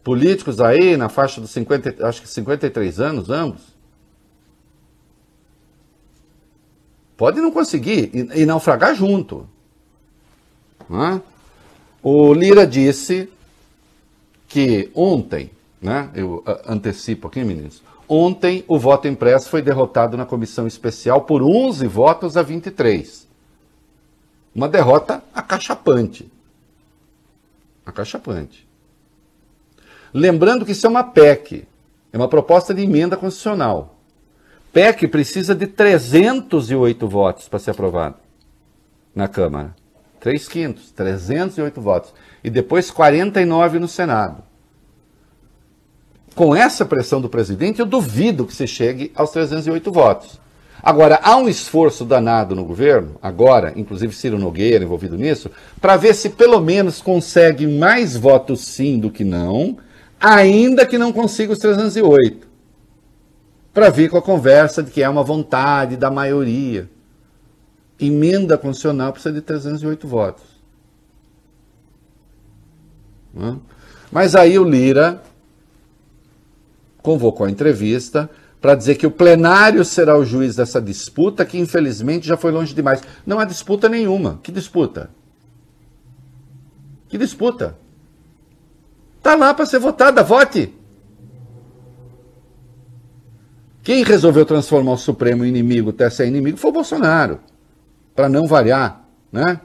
[0.04, 3.76] Políticos aí na faixa dos 50, acho que 53 anos, ambos.
[7.18, 9.50] Pode não conseguir e, e naufragar junto.
[10.88, 11.22] Não é?
[12.08, 13.28] O Lira disse
[14.48, 15.50] que ontem,
[15.82, 21.42] né, eu antecipo aqui, meninos, ontem o voto impresso foi derrotado na comissão especial por
[21.42, 23.28] 11 votos a 23.
[24.54, 26.32] Uma derrota acachapante.
[27.84, 28.68] Acachapante.
[30.14, 31.68] Lembrando que isso é uma PEC,
[32.14, 33.96] é uma proposta de emenda constitucional.
[34.72, 38.18] PEC precisa de 308 votos para ser aprovado
[39.16, 39.76] na Câmara.
[40.26, 42.12] 3 quintos, 308 votos.
[42.44, 44.42] E depois 49 no Senado.
[46.34, 50.42] Com essa pressão do presidente, eu duvido que se chegue aos 308 votos.
[50.82, 56.16] Agora, há um esforço danado no governo, agora, inclusive Ciro Nogueira envolvido nisso, para ver
[56.16, 59.78] se pelo menos consegue mais votos sim do que não,
[60.20, 62.48] ainda que não consiga os 308.
[63.72, 66.90] Para vir com a conversa de que é uma vontade da maioria.
[68.00, 70.44] Emenda constitucional precisa de 308 votos.
[74.12, 75.22] Mas aí o Lira
[77.02, 78.30] convocou a entrevista
[78.60, 82.74] para dizer que o plenário será o juiz dessa disputa, que infelizmente já foi longe
[82.74, 83.02] demais.
[83.26, 84.40] Não há disputa nenhuma.
[84.42, 85.10] Que disputa?
[87.08, 87.78] Que disputa?
[89.18, 90.74] Está lá para ser votada, vote.
[93.84, 97.40] Quem resolveu transformar o Supremo em inimigo, até ser inimigo, foi o Bolsonaro.
[98.16, 99.60] Para não variar, né?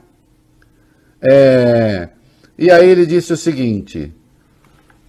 [1.23, 2.09] É...
[2.59, 4.13] E aí ele disse o seguinte: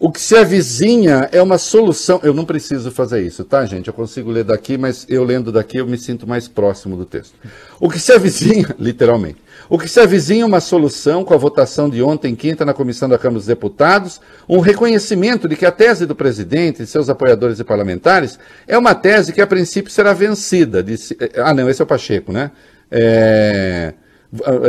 [0.03, 2.19] o que se avizinha é uma solução.
[2.23, 3.87] Eu não preciso fazer isso, tá, gente?
[3.87, 7.35] Eu consigo ler daqui, mas eu lendo daqui eu me sinto mais próximo do texto.
[7.79, 9.37] O que se avizinha, literalmente,
[9.69, 13.07] o que se avizinha é uma solução com a votação de ontem, quinta, na Comissão
[13.07, 17.59] da Câmara dos Deputados, um reconhecimento de que a tese do presidente e seus apoiadores
[17.59, 20.81] e parlamentares é uma tese que a princípio será vencida.
[20.81, 21.15] Disse...
[21.35, 22.49] Ah, não, esse é o Pacheco, né?
[22.91, 23.93] É...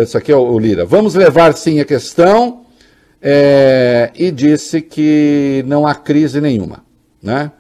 [0.03, 0.85] Isso aqui é o Lira.
[0.85, 2.63] Vamos levar sim a questão
[3.21, 6.85] é, e disse que não há crise nenhuma.
[7.23, 7.53] Né?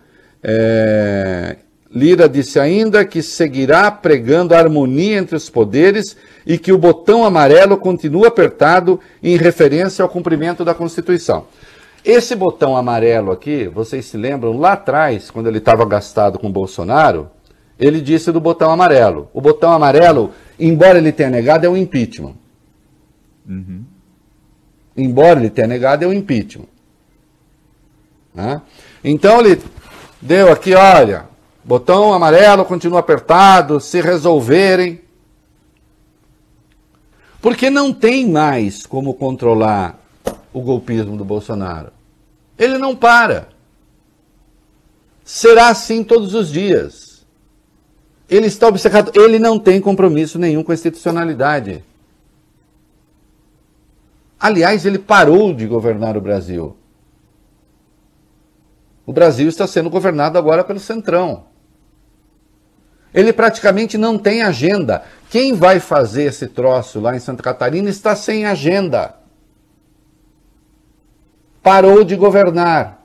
[0.42, 1.56] É,
[1.94, 7.24] Lira disse ainda que seguirá pregando a harmonia entre os poderes e que o botão
[7.24, 11.46] amarelo continua apertado em referência ao cumprimento da Constituição.
[12.04, 17.30] Esse botão amarelo aqui, vocês se lembram, lá atrás, quando ele estava gastado com Bolsonaro,
[17.78, 19.28] ele disse do botão amarelo.
[19.32, 20.32] O botão amarelo,
[20.66, 22.34] embora ele tenha negado, é o impeachment.
[23.48, 23.84] Uhum
[24.96, 26.68] embora ele tenha negado, é o impeachment.
[28.34, 28.60] Né?
[29.02, 29.60] Então ele
[30.20, 31.26] deu aqui, olha,
[31.64, 35.00] botão amarelo continua apertado, se resolverem.
[37.40, 39.98] Porque não tem mais como controlar
[40.52, 41.92] o golpismo do Bolsonaro.
[42.56, 43.48] Ele não para.
[45.24, 47.11] Será assim todos os dias.
[48.32, 51.84] Ele está obcecado, ele não tem compromisso nenhum com a institucionalidade.
[54.40, 56.74] Aliás, ele parou de governar o Brasil.
[59.04, 61.44] O Brasil está sendo governado agora pelo Centrão.
[63.12, 65.04] Ele praticamente não tem agenda.
[65.28, 69.14] Quem vai fazer esse troço lá em Santa Catarina está sem agenda.
[71.62, 73.04] Parou de governar.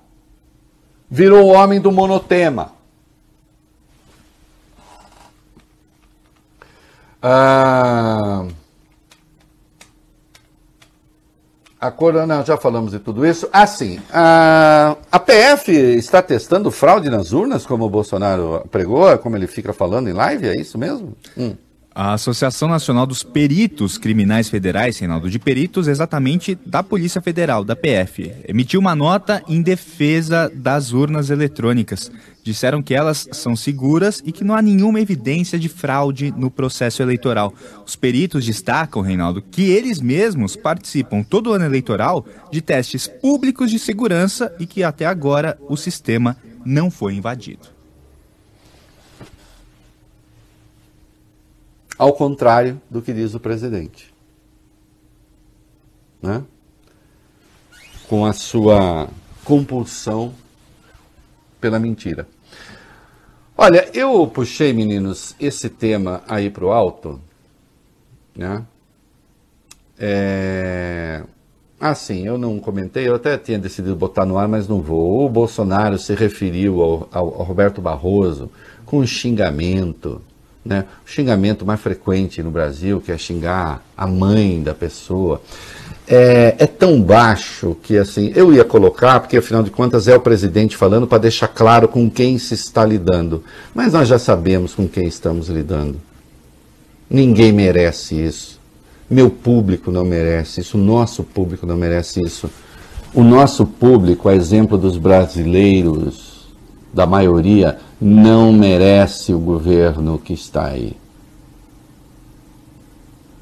[1.09, 2.76] Virou o homem do monotema.
[7.29, 8.45] Ah.
[11.79, 13.49] A Corona, já falamos de tudo isso.
[13.51, 19.45] Assim, a, a PF está testando fraude nas urnas, como o Bolsonaro pregou, como ele
[19.45, 21.15] fica falando em live, é isso mesmo?
[21.37, 21.53] Hum.
[21.93, 27.75] A Associação Nacional dos Peritos Criminais Federais, Reinaldo, de peritos exatamente da Polícia Federal, da
[27.75, 32.11] PF, emitiu uma nota em defesa das urnas eletrônicas
[32.47, 37.01] disseram que elas são seguras e que não há nenhuma evidência de fraude no processo
[37.01, 37.53] eleitoral.
[37.85, 43.77] Os peritos destacam, Reinaldo, que eles mesmos participam todo ano eleitoral de testes públicos de
[43.77, 47.67] segurança e que até agora o sistema não foi invadido.
[51.97, 54.13] Ao contrário do que diz o presidente.
[56.21, 56.43] Né?
[58.07, 59.09] Com a sua
[59.43, 60.33] compulsão
[61.59, 62.25] pela mentira.
[63.59, 67.19] Olha, eu puxei, meninos, esse tema aí para o alto,
[68.35, 68.63] né?
[69.97, 71.23] É...
[71.79, 75.25] Assim, eu não comentei, eu até tinha decidido botar no ar, mas não vou.
[75.25, 78.51] O Bolsonaro se referiu ao, ao, ao Roberto Barroso
[78.85, 80.21] com xingamento,
[80.63, 80.85] né?
[81.03, 85.41] O xingamento mais frequente no Brasil, que é xingar a mãe da pessoa
[86.07, 90.21] é, é, tão baixo que assim eu ia colocar, porque afinal de contas é o
[90.21, 93.43] presidente falando para deixar claro com quem se está lidando.
[93.75, 95.99] Mas nós já sabemos com quem estamos lidando.
[97.09, 98.57] Ninguém merece isso.
[99.09, 100.77] Meu público não merece isso.
[100.77, 102.49] O nosso público não merece isso.
[103.13, 106.47] O nosso público, a exemplo dos brasileiros,
[106.93, 110.93] da maioria, não merece o governo que está aí.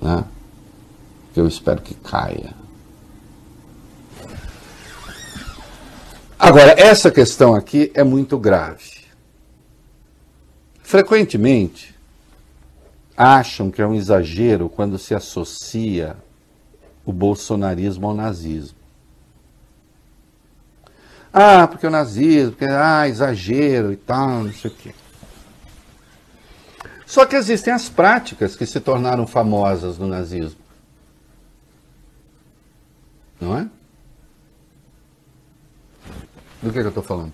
[0.01, 0.23] Né?
[1.39, 2.53] Eu espero que caia.
[6.37, 9.05] Agora, essa questão aqui é muito grave.
[10.83, 11.95] Frequentemente,
[13.17, 16.15] acham que é um exagero quando se associa
[17.05, 18.77] o bolsonarismo ao nazismo.
[21.33, 24.93] Ah, porque o nazismo, porque, ah, exagero e tal, não sei o quê.
[27.05, 30.64] Só que existem as práticas que se tornaram famosas no nazismo.
[33.39, 33.69] Não é?
[36.61, 37.33] Do que, que eu estou falando?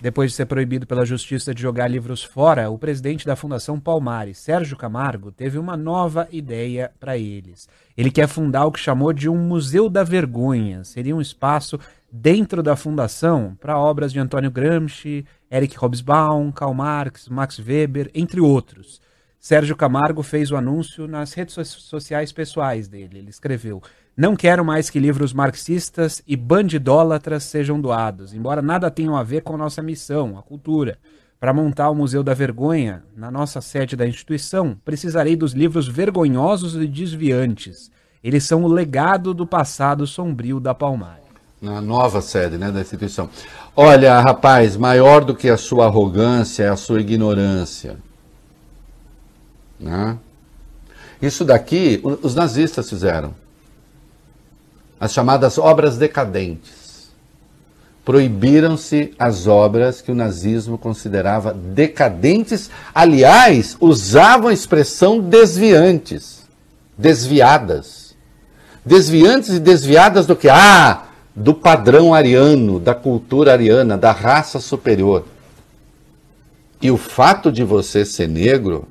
[0.00, 4.36] Depois de ser proibido pela justiça de jogar livros fora, o presidente da Fundação Palmares,
[4.36, 7.68] Sérgio Camargo, teve uma nova ideia para eles.
[7.96, 10.84] Ele quer fundar o que chamou de um Museu da Vergonha.
[10.84, 11.80] Seria um espaço
[12.12, 18.42] dentro da fundação para obras de Antônio Gramsci, Eric Hobsbawm, Karl Marx, Max Weber, entre
[18.42, 19.00] outros.
[19.40, 23.18] Sérgio Camargo fez o anúncio nas redes sociais pessoais dele.
[23.18, 23.82] Ele escreveu:
[24.16, 29.42] não quero mais que livros marxistas e bandidólatras sejam doados, embora nada tenham a ver
[29.42, 30.98] com a nossa missão, a cultura.
[31.40, 36.76] Para montar o Museu da Vergonha, na nossa sede da instituição, precisarei dos livros vergonhosos
[36.76, 37.90] e desviantes.
[38.22, 41.24] Eles são o legado do passado sombrio da Palmares.
[41.60, 43.28] Na nova sede né, da instituição.
[43.74, 47.96] Olha, rapaz, maior do que a sua arrogância é a sua ignorância.
[49.80, 50.16] Né?
[51.20, 53.34] Isso daqui, os nazistas fizeram
[55.04, 57.10] as chamadas obras decadentes.
[58.06, 66.44] Proibiram-se as obras que o nazismo considerava decadentes, aliás, usavam a expressão desviantes,
[66.96, 68.14] desviadas.
[68.82, 70.48] Desviantes e desviadas do que?
[70.48, 71.04] Ah,
[71.36, 75.26] do padrão ariano, da cultura ariana, da raça superior.
[76.80, 78.88] E o fato de você ser negro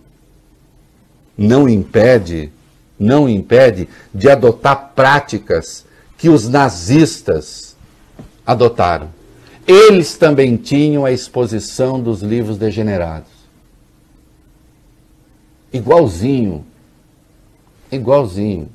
[1.36, 2.52] não impede,
[3.00, 5.92] não impede de adotar práticas
[6.24, 7.76] que os nazistas
[8.46, 9.10] adotaram.
[9.68, 13.28] Eles também tinham a exposição dos livros degenerados.
[15.74, 16.66] Igualzinho.
[17.92, 18.70] Igualzinho.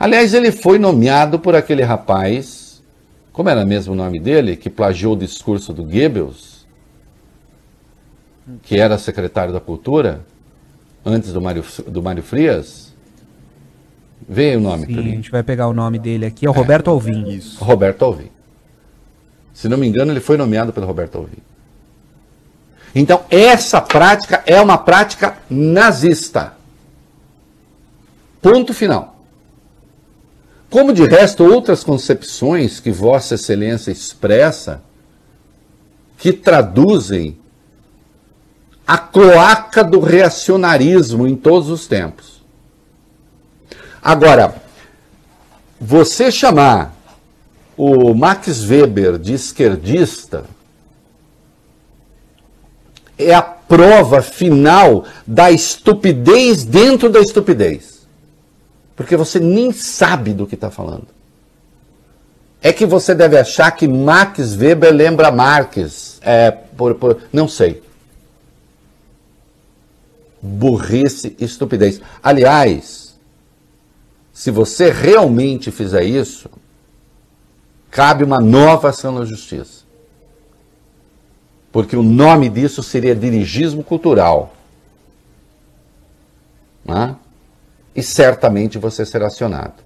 [0.00, 2.82] Aliás, ele foi nomeado por aquele rapaz,
[3.30, 6.66] como era mesmo o nome dele, que plagiou o discurso do Goebbels,
[8.62, 10.24] que era secretário da Cultura,
[11.04, 12.93] antes do Mário, do Mário Frias.
[14.28, 16.88] Vê o nome Sim, a gente vai pegar o nome dele aqui, é o Roberto
[16.88, 17.28] Alvim.
[17.28, 17.62] Isso.
[17.62, 18.30] Roberto Alvim.
[19.52, 21.38] Se não me engano, ele foi nomeado pelo Roberto Alvim.
[22.94, 26.54] Então, essa prática é uma prática nazista.
[28.40, 29.16] Ponto final.
[30.70, 34.82] Como de resto outras concepções que Vossa Excelência expressa,
[36.18, 37.38] que traduzem
[38.86, 42.33] a cloaca do reacionarismo em todos os tempos.
[44.04, 44.56] Agora,
[45.80, 46.94] você chamar
[47.74, 50.44] o Max Weber de esquerdista
[53.18, 58.06] é a prova final da estupidez dentro da estupidez.
[58.94, 61.06] Porque você nem sabe do que está falando.
[62.60, 66.18] É que você deve achar que Max Weber lembra Marx.
[66.20, 67.82] É, por, por, não sei.
[70.42, 72.02] Burrice, estupidez.
[72.22, 73.03] Aliás,
[74.34, 76.50] se você realmente fizer isso,
[77.88, 79.84] cabe uma nova ação na justiça.
[81.70, 84.52] Porque o nome disso seria dirigismo cultural.
[86.84, 87.14] Né?
[87.94, 89.84] E certamente você será acionado.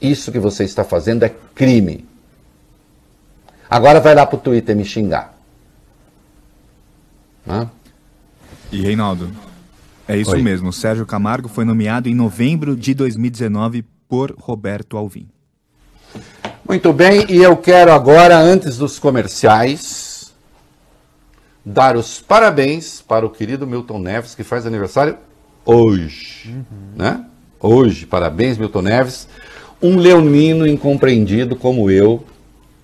[0.00, 2.08] Isso que você está fazendo é crime.
[3.68, 5.34] Agora vai lá para o Twitter me xingar.
[7.44, 7.68] Né?
[8.72, 9.30] E Reinaldo,
[10.06, 10.42] é isso Oi.
[10.42, 10.72] mesmo.
[10.72, 15.28] Sérgio Camargo foi nomeado em novembro de 2019 por Roberto Alvim.
[16.66, 20.32] Muito bem, e eu quero agora, antes dos comerciais,
[21.64, 25.18] dar os parabéns para o querido Milton Neves, que faz aniversário
[25.64, 26.50] hoje.
[26.50, 26.96] Uhum.
[26.96, 27.24] Né?
[27.60, 29.28] Hoje, parabéns, Milton Neves.
[29.82, 32.24] Um leonino incompreendido como eu.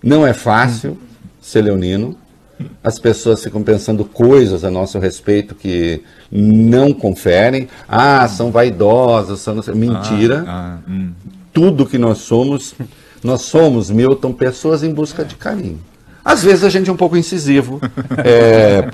[0.02, 0.98] Não é fácil uhum.
[1.40, 2.16] ser leonino
[2.82, 7.68] as pessoas ficam pensando coisas a nosso respeito que não conferem.
[7.88, 9.54] Ah, são vaidosas, são...
[9.74, 10.44] mentira.
[10.46, 11.12] Ah, ah, hum.
[11.52, 12.74] Tudo que nós somos,
[13.22, 15.80] nós somos, Milton, pessoas em busca de carinho.
[16.24, 17.80] Às vezes a gente é um pouco incisivo,
[18.18, 18.84] é...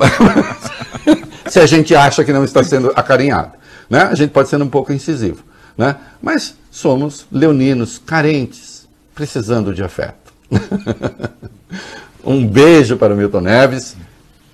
[1.51, 3.53] se a gente acha que não está sendo acarinhado.
[3.91, 4.03] Né?
[4.03, 5.43] A gente pode ser um pouco incisivo.
[5.77, 5.97] Né?
[6.23, 10.33] Mas somos leoninos, carentes, precisando de afeto.
[12.27, 13.97] Um beijo para o Milton Neves.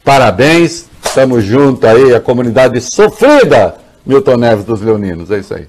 [0.05, 0.91] Parabéns.
[1.03, 5.31] Estamos junto aí, a comunidade sofrida, Milton Neves dos Leoninos.
[5.31, 5.67] É isso aí.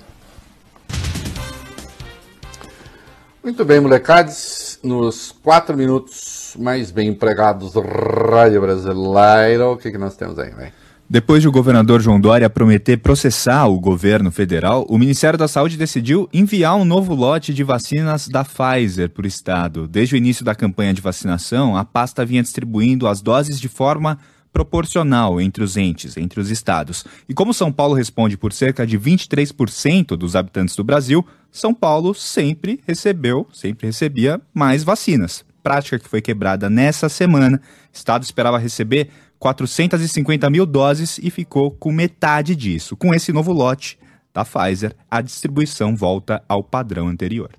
[3.41, 4.79] Muito bem, molecades.
[4.83, 9.71] Nos quatro minutos mais bem empregados do rádio brasileiro.
[9.71, 10.82] O que, que nós temos aí, velho?
[11.13, 15.77] Depois de o governador João Dória prometer processar o governo federal, o Ministério da Saúde
[15.77, 19.87] decidiu enviar um novo lote de vacinas da Pfizer para o estado.
[19.87, 24.17] Desde o início da campanha de vacinação, a pasta vinha distribuindo as doses de forma
[24.51, 27.05] proporcional entre os entes, entre os estados.
[27.29, 32.15] E como São Paulo responde por cerca de 23% dos habitantes do Brasil, São Paulo
[32.15, 35.45] sempre recebeu, sempre recebia mais vacinas.
[35.61, 37.61] Prática que foi quebrada nessa semana.
[37.93, 39.11] O estado esperava receber
[39.43, 42.95] 450 mil doses e ficou com metade disso.
[42.95, 43.99] Com esse novo lote
[44.33, 47.49] da Pfizer, a distribuição volta ao padrão anterior.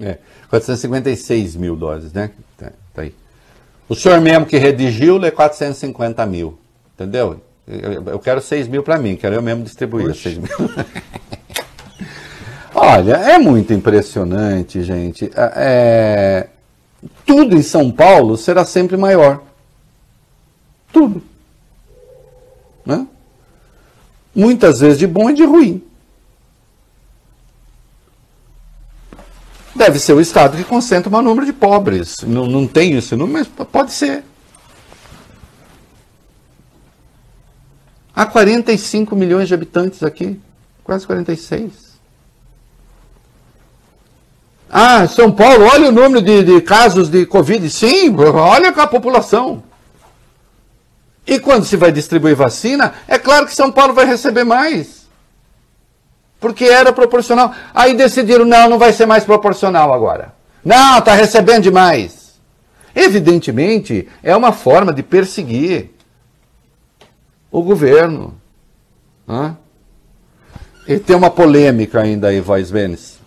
[0.00, 0.16] É,
[0.48, 2.30] 456 mil doses, né?
[2.56, 3.14] Tá, tá aí.
[3.86, 6.58] O senhor mesmo que redigiu lê 450 mil.
[6.94, 7.42] Entendeu?
[8.06, 10.22] Eu, quero 6 mil para mim, quero eu mesmo distribuir Oxi.
[10.22, 10.48] 6 mil.
[12.74, 15.30] Olha, é muito impressionante, gente.
[15.36, 16.48] É,
[17.26, 19.42] tudo em São Paulo será sempre maior.
[20.90, 21.33] Tudo.
[22.84, 23.06] Né?
[24.34, 25.82] Muitas vezes de bom e de ruim.
[29.74, 32.18] Deve ser o Estado que concentra o maior número de pobres.
[32.22, 34.22] Não, não tem isso, não, mas pode ser.
[38.14, 40.40] Há 45 milhões de habitantes aqui,
[40.84, 41.84] quase 46.
[44.70, 47.68] Ah, São Paulo, olha o número de, de casos de Covid.
[47.68, 49.62] Sim, olha a população.
[51.26, 55.04] E quando se vai distribuir vacina, é claro que São Paulo vai receber mais
[56.44, 57.54] porque era proporcional.
[57.74, 60.34] Aí decidiram, não, não vai ser mais proporcional agora.
[60.62, 62.34] Não, está recebendo demais.
[62.94, 65.92] Evidentemente, é uma forma de perseguir
[67.50, 68.38] o governo.
[69.26, 69.56] Né?
[70.86, 73.18] E tem uma polêmica ainda aí, Voz Vênis.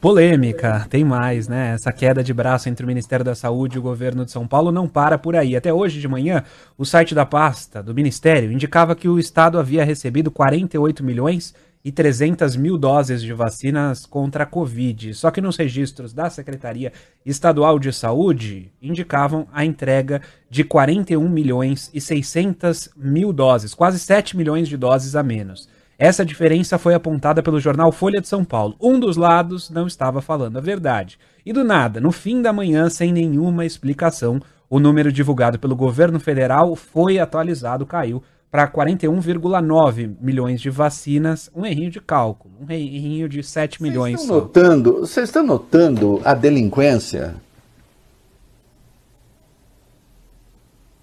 [0.00, 1.72] Polêmica, tem mais, né?
[1.72, 4.70] Essa queda de braço entre o Ministério da Saúde e o governo de São Paulo
[4.70, 5.56] não para por aí.
[5.56, 6.44] Até hoje de manhã,
[6.76, 11.90] o site da pasta do Ministério indicava que o Estado havia recebido 48 milhões e
[11.90, 15.14] 300 mil doses de vacinas contra a Covid.
[15.14, 16.92] Só que nos registros da Secretaria
[17.24, 20.20] Estadual de Saúde indicavam a entrega
[20.50, 25.68] de 41 milhões e 600 mil doses, quase 7 milhões de doses a menos.
[25.98, 28.76] Essa diferença foi apontada pelo jornal Folha de São Paulo.
[28.78, 31.18] Um dos lados não estava falando a verdade.
[31.44, 34.38] E do nada, no fim da manhã, sem nenhuma explicação,
[34.68, 41.64] o número divulgado pelo governo federal foi atualizado, caiu para 41,9 milhões de vacinas, um
[41.64, 44.20] errinho de cálculo, um errinho de 7 milhões.
[44.20, 47.36] Estão notando, vocês estão notando a delinquência?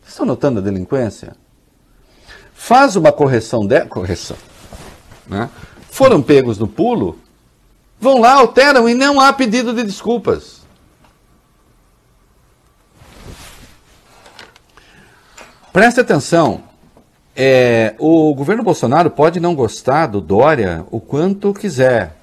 [0.02, 1.36] Vocês estão notando a delinquência?
[2.54, 4.38] Faz uma correção de correção.
[5.28, 5.50] Né?
[5.90, 7.18] Foram pegos no pulo,
[8.00, 10.64] vão lá, alteram e não há pedido de desculpas.
[15.72, 16.64] Preste atenção.
[17.36, 22.16] É, o governo Bolsonaro pode não gostar do Dória o quanto quiser,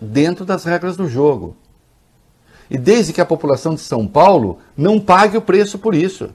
[0.00, 1.56] dentro das regras do jogo.
[2.70, 6.30] E desde que a população de São Paulo não pague o preço por isso.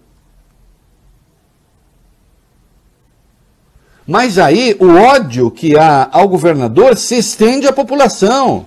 [4.12, 8.66] Mas aí o ódio que há ao governador se estende à população.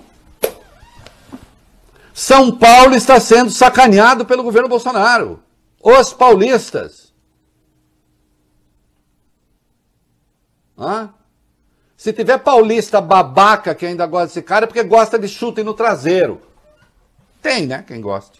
[2.11, 5.39] São Paulo está sendo sacaneado pelo governo Bolsonaro.
[5.79, 7.13] Os paulistas.
[10.75, 11.11] Hã?
[11.95, 15.75] Se tiver paulista babaca que ainda gosta desse cara, é porque gosta de chute no
[15.75, 16.41] traseiro.
[17.39, 17.83] Tem, né?
[17.85, 18.39] Quem gosta.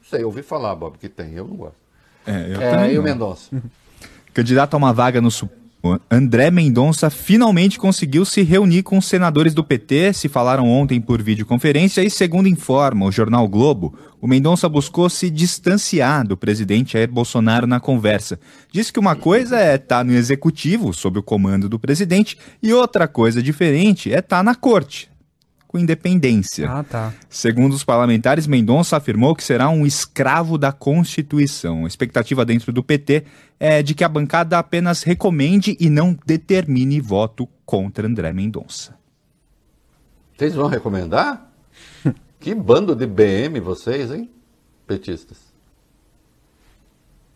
[0.00, 1.32] Não sei, eu ouvi falar, Bob, que tem.
[1.32, 1.78] Eu não gosto.
[2.26, 3.50] É, eu é, e o Mendonça?
[4.34, 5.59] Candidato a uma vaga no Supremo
[6.10, 11.22] André Mendonça finalmente conseguiu se reunir com os senadores do PT, se falaram ontem por
[11.22, 17.10] videoconferência e, segundo informa o jornal Globo, o Mendonça buscou se distanciar do presidente Jair
[17.10, 18.38] Bolsonaro na conversa.
[18.70, 22.74] Diz que uma coisa é estar tá no executivo, sob o comando do presidente, e
[22.74, 25.10] outra coisa diferente é estar tá na corte,
[25.70, 26.68] com independência.
[26.68, 27.14] Ah, tá.
[27.28, 31.84] Segundo os parlamentares, Mendonça afirmou que será um escravo da Constituição.
[31.84, 33.22] A expectativa dentro do PT
[33.60, 38.96] é de que a bancada apenas recomende e não determine voto contra André Mendonça.
[40.36, 41.48] Vocês vão recomendar?
[42.40, 44.28] que bando de BM vocês, hein?
[44.88, 45.38] Petistas.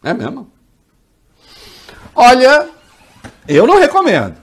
[0.03, 0.51] É mesmo?
[2.13, 2.69] Olha,
[3.47, 4.35] eu não recomendo.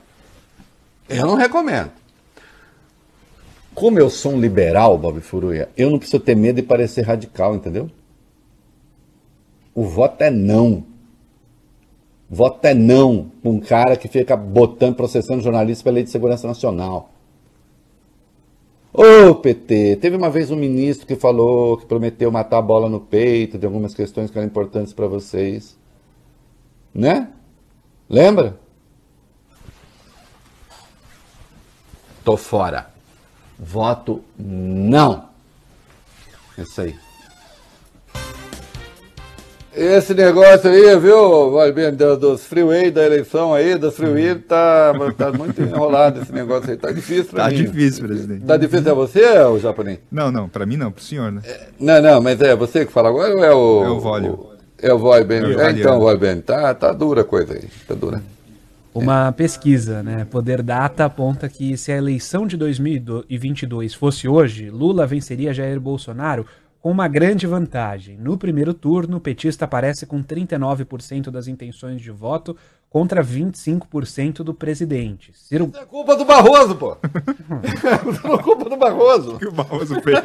[1.10, 1.92] Eu não recomendo.
[3.74, 7.56] Como eu sou um liberal, Bob Furuia, eu não preciso ter medo de parecer radical,
[7.56, 7.90] entendeu?
[9.74, 10.84] O voto é não.
[12.30, 16.48] Voto é não para um cara que fica botando, processando jornalistas pela lei de segurança
[16.48, 17.12] nacional.
[18.94, 23.00] Ô, PT, teve uma vez um ministro que falou que prometeu matar a bola no
[23.00, 25.78] peito de algumas questões que eram importantes para vocês.
[26.94, 27.30] Né?
[28.10, 28.60] Lembra?
[32.24, 32.91] Tô fora.
[33.64, 35.26] Voto não.
[36.58, 36.96] Isso aí.
[39.74, 44.92] Esse negócio aí, viu, vai bem, do- dos freeway da eleição aí, dos freeway, tá,
[45.18, 46.76] tá muito enrolado esse negócio aí.
[46.76, 47.56] Tá difícil pra Tá mim.
[47.64, 48.46] difícil, presidente.
[48.46, 50.00] Tá difícil é você, o japonês?
[50.12, 51.42] Não, não, pra mim não, pro senhor, né?
[51.80, 53.84] Não, não, mas é você que fala agora ou é o.
[53.86, 54.50] É o Vólio.
[54.82, 55.38] É o Vólio Ben.
[55.38, 55.80] É o É, italiano.
[55.80, 56.42] então, Vólio.
[56.42, 57.64] Tá, tá dura a coisa aí.
[57.88, 58.22] Tá dura.
[58.94, 60.26] Uma pesquisa, né?
[60.26, 66.46] Poder Data aponta que se a eleição de 2022 fosse hoje, Lula venceria Jair Bolsonaro
[66.82, 68.18] com uma grande vantagem.
[68.18, 72.58] No primeiro turno, o petista aparece com 39% das intenções de voto
[72.92, 75.32] contra 25% do presidente.
[75.34, 76.98] Ciro Isso é culpa do Barroso, pô.
[77.64, 79.38] Isso é culpa do Barroso.
[79.40, 80.20] que o Barroso fez?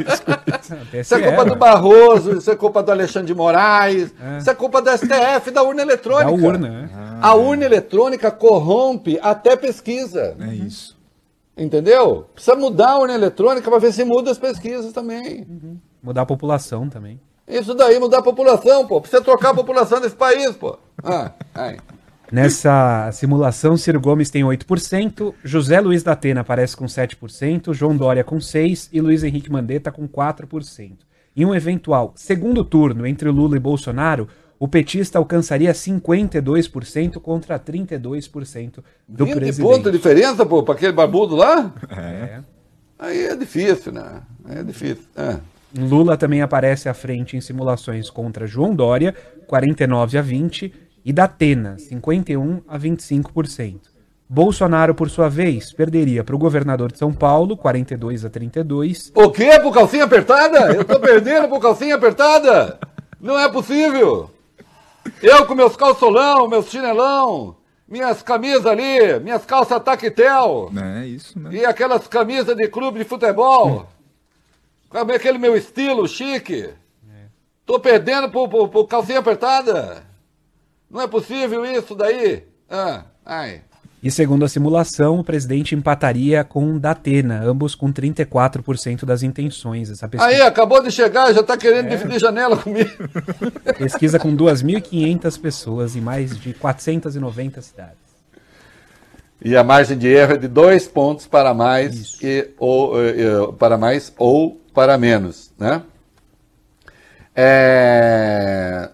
[1.00, 4.82] Isso é culpa do Barroso, isso é culpa do Alexandre de Moraes, isso é culpa
[4.82, 6.46] do STF, da urna da eletrônica.
[6.46, 7.18] urna, né?
[7.22, 10.36] A urna eletrônica corrompe até pesquisa.
[10.40, 10.96] É isso.
[11.56, 12.26] Entendeu?
[12.34, 15.46] Precisa mudar a urna eletrônica para ver se muda as pesquisas também.
[16.02, 17.20] Mudar a população também.
[17.46, 19.00] Isso daí, mudar a população, pô.
[19.00, 20.76] Precisa trocar a população desse país, pô.
[21.04, 21.78] Ah, ai.
[22.31, 28.24] Nessa simulação, Ciro Gomes tem 8%, José Luiz da Atena aparece com 7%, João Dória
[28.24, 30.93] com 6% e Luiz Henrique Mandetta com 4%.
[31.37, 34.27] Em um eventual segundo turno entre Lula e Bolsonaro,
[34.59, 39.66] o petista alcançaria 52% contra 32% do 20 presidente.
[39.66, 41.72] pontos de diferença, pô, para aquele barbudo lá?
[41.91, 42.41] É.
[42.99, 44.22] Aí é difícil, né?
[44.49, 45.05] É difícil.
[45.14, 45.39] É.
[45.79, 49.14] Lula também aparece à frente em simulações contra João Dória,
[49.47, 50.72] 49 a 20,
[51.07, 53.78] e Datena, 51 a 25%.
[54.28, 59.30] Bolsonaro, por sua vez, perderia para o governador de São Paulo, 42 a 32, O
[59.30, 59.61] quê?
[59.61, 60.72] Por calcinha apertada?
[60.74, 62.80] Eu tô perdendo por calcinha apertada?
[63.20, 64.28] Não é possível.
[65.22, 71.50] Eu com meus calçolão, meus chinelão, minhas camisas ali, minhas calças taquetel É isso, né?
[71.52, 73.86] e aquelas camisas de clube de futebol.
[74.90, 76.68] Com aquele meu estilo chique.
[77.64, 80.15] Tô perdendo por, por, por calcinha apertada?
[80.91, 82.45] Não é possível isso daí?
[82.70, 83.62] Ah, ai.
[84.03, 89.91] e segundo a simulação, o presidente empataria com Datena, ambos com 34% das intenções.
[89.91, 92.91] Essa pesquisa, Aí, acabou de chegar, já tá querendo dividir janela comigo.
[93.78, 98.07] pesquisa com 2.500 pessoas em mais de 490 cidades.
[99.43, 104.12] E a margem de erro é de dois pontos para mais e ou para mais
[104.16, 105.82] ou para menos, né?
[107.34, 108.91] É,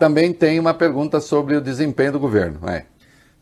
[0.00, 2.66] Também tem uma pergunta sobre o desempenho do governo.
[2.66, 2.86] É.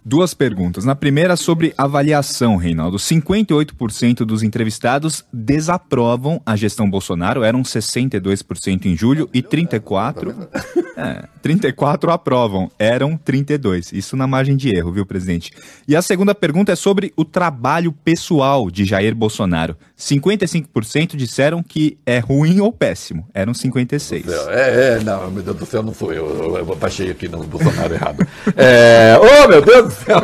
[0.09, 0.87] Duas perguntas.
[0.87, 2.97] Na primeira, sobre avaliação, Reinaldo.
[2.97, 10.49] 58% dos entrevistados desaprovam a gestão Bolsonaro, eram 62% em julho, e 34%,
[10.97, 13.93] é, 34 aprovam, eram 32%.
[13.93, 15.53] Isso na margem de erro, viu, presidente?
[15.87, 19.77] E a segunda pergunta é sobre o trabalho pessoal de Jair Bolsonaro.
[19.95, 24.25] 55% disseram que é ruim ou péssimo, eram 56%.
[24.49, 26.27] É, é, não, meu Deus do céu, não sou eu.
[26.29, 28.27] Eu, eu baixei aqui no Bolsonaro errado.
[28.57, 30.21] É, oh, meu Deus céu!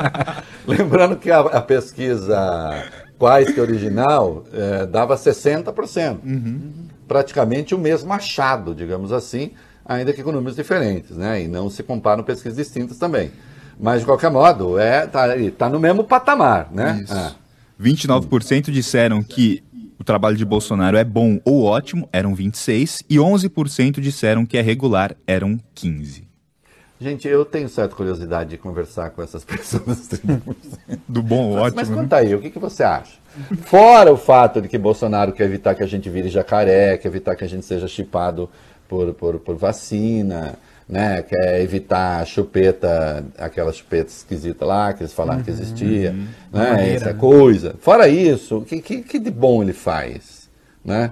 [0.66, 2.84] Lembrando que a, a pesquisa
[3.18, 6.18] quase que original é, dava 60%.
[7.06, 9.52] Praticamente o mesmo achado, digamos assim,
[9.84, 11.42] ainda que com números diferentes, né?
[11.42, 13.30] E não se comparam pesquisas distintas também.
[13.78, 17.00] Mas, de qualquer modo, é, tá, tá no mesmo patamar, né?
[17.02, 17.12] Isso.
[17.12, 17.32] Ah.
[17.80, 19.62] 29% disseram que
[19.98, 24.60] o trabalho de Bolsonaro é bom ou ótimo, eram 26, e 11% disseram que é
[24.60, 26.28] regular, eram 15.
[27.04, 30.08] Gente, eu tenho certa curiosidade de conversar com essas pessoas.
[31.06, 31.96] Do bom ou Mas ótimo.
[31.96, 32.02] né?
[32.02, 33.18] conta aí, o que, que você acha?
[33.60, 37.36] Fora o fato de que Bolsonaro quer evitar que a gente vire jacaré, quer evitar
[37.36, 38.48] que a gente seja chipado
[38.88, 40.54] por, por, por vacina,
[40.88, 41.20] né?
[41.20, 46.26] quer evitar chupeta, aquela chupeta esquisita lá que eles falaram que existia, né?
[46.70, 47.18] maneira, essa né?
[47.20, 47.74] coisa.
[47.80, 50.48] Fora isso, o que, que, que de bom ele faz?
[50.82, 51.10] Né?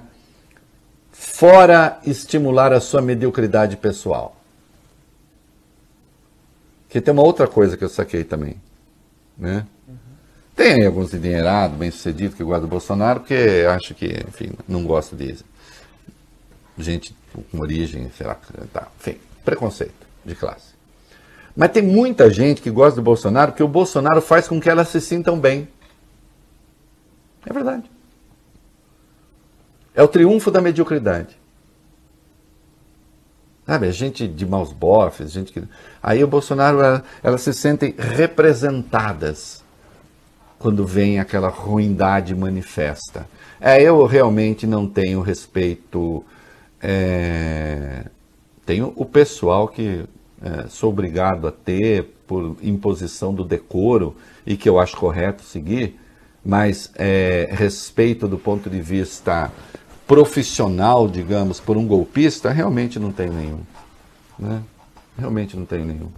[1.10, 4.36] Fora estimular a sua mediocridade pessoal.
[6.92, 8.54] Que tem uma outra coisa que eu saquei também.
[9.38, 9.66] Né?
[10.54, 14.84] Tem aí alguns endinheirados, bem sucedidos, que guardam o Bolsonaro, porque acho que, enfim, não
[14.84, 15.34] gosto de
[16.76, 17.16] gente
[17.50, 18.38] com origem, sei lá,
[18.70, 20.74] tá, enfim, preconceito de classe.
[21.56, 24.88] Mas tem muita gente que gosta do Bolsonaro porque o Bolsonaro faz com que elas
[24.88, 25.66] se sintam bem.
[27.46, 27.90] É verdade.
[29.94, 31.38] É o triunfo da mediocridade.
[33.72, 35.62] Sabe, a gente de maus bofes, gente que.
[36.02, 39.64] Aí o Bolsonaro, ela- elas se sentem representadas
[40.58, 43.26] quando vem aquela ruindade manifesta.
[43.58, 46.22] É, eu realmente não tenho respeito.
[46.82, 48.04] É,
[48.66, 50.04] tenho o pessoal que
[50.44, 54.14] é, sou obrigado a ter por imposição do decoro
[54.46, 55.98] e que eu acho correto seguir,
[56.44, 59.50] mas é, respeito do ponto de vista
[60.12, 63.60] profissional, digamos, por um golpista, realmente não tenho nenhum.
[64.38, 64.62] Né?
[65.16, 66.10] Realmente não tenho nenhum.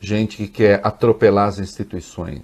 [0.00, 2.40] Gente que quer atropelar as instituições.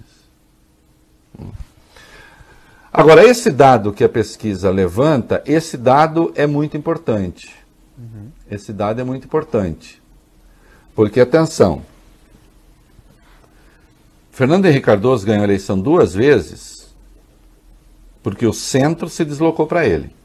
[2.93, 7.49] Agora, esse dado que a pesquisa levanta, esse dado é muito importante.
[7.97, 8.29] Uhum.
[8.47, 9.99] Esse dado é muito importante.
[10.93, 11.81] Porque, atenção,
[14.29, 16.93] Fernando Henrique Cardoso ganhou a eleição duas vezes
[18.21, 20.18] porque o centro se deslocou para ele.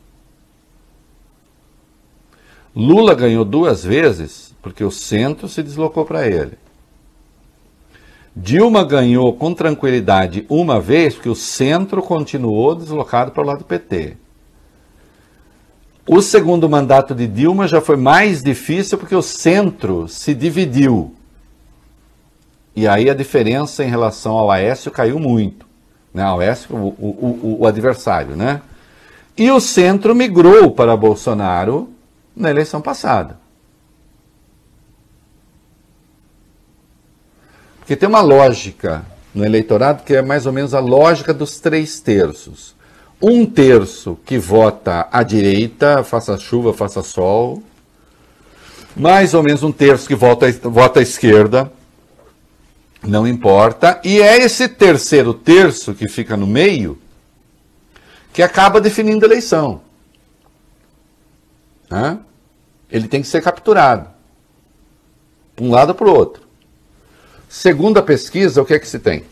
[2.74, 6.58] Lula ganhou duas vezes porque o centro se deslocou para ele.
[8.34, 13.64] Dilma ganhou com tranquilidade uma vez porque o centro continuou deslocado para o lado do
[13.64, 14.16] PT.
[16.06, 21.14] O segundo mandato de Dilma já foi mais difícil porque o centro se dividiu.
[22.74, 25.64] E aí a diferença em relação ao Aécio caiu muito.
[26.12, 26.24] Né?
[26.24, 28.60] Ao Aécio, o, o, o, o adversário, né?
[29.36, 31.93] E o centro migrou para Bolsonaro
[32.34, 33.38] na eleição passada.
[37.78, 39.04] Porque tem uma lógica
[39.34, 42.74] no eleitorado que é mais ou menos a lógica dos três terços
[43.26, 47.62] um terço que vota à direita, faça chuva, faça sol,
[48.94, 51.72] mais ou menos um terço que vota, vota à esquerda,
[53.02, 56.98] não importa, e é esse terceiro terço que fica no meio
[58.30, 59.80] que acaba definindo a eleição.
[61.90, 62.18] Né?
[62.90, 64.08] Ele tem que ser capturado,
[65.60, 66.42] um lado para o outro.
[67.48, 69.24] Segundo a pesquisa, o que é que se tem?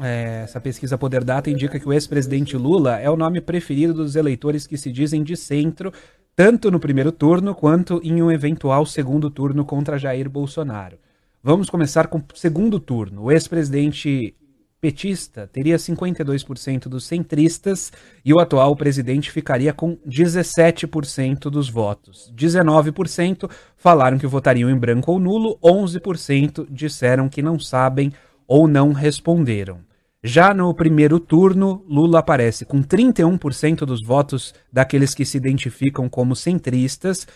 [0.00, 4.16] É, essa pesquisa Poder Data indica que o ex-presidente Lula é o nome preferido dos
[4.16, 5.92] eleitores que se dizem de centro,
[6.34, 10.96] tanto no primeiro turno quanto em um eventual segundo turno contra Jair Bolsonaro.
[11.42, 13.24] Vamos começar com o segundo turno.
[13.24, 14.34] O ex-presidente
[14.80, 17.92] petista teria 52% dos centristas
[18.24, 22.32] e o atual presidente ficaria com 17% dos votos.
[22.34, 28.12] 19% falaram que votariam em branco ou nulo, 11% disseram que não sabem
[28.46, 29.80] ou não responderam.
[30.22, 36.36] Já no primeiro turno, Lula aparece com 31% dos votos daqueles que se identificam como
[36.36, 37.26] centristas.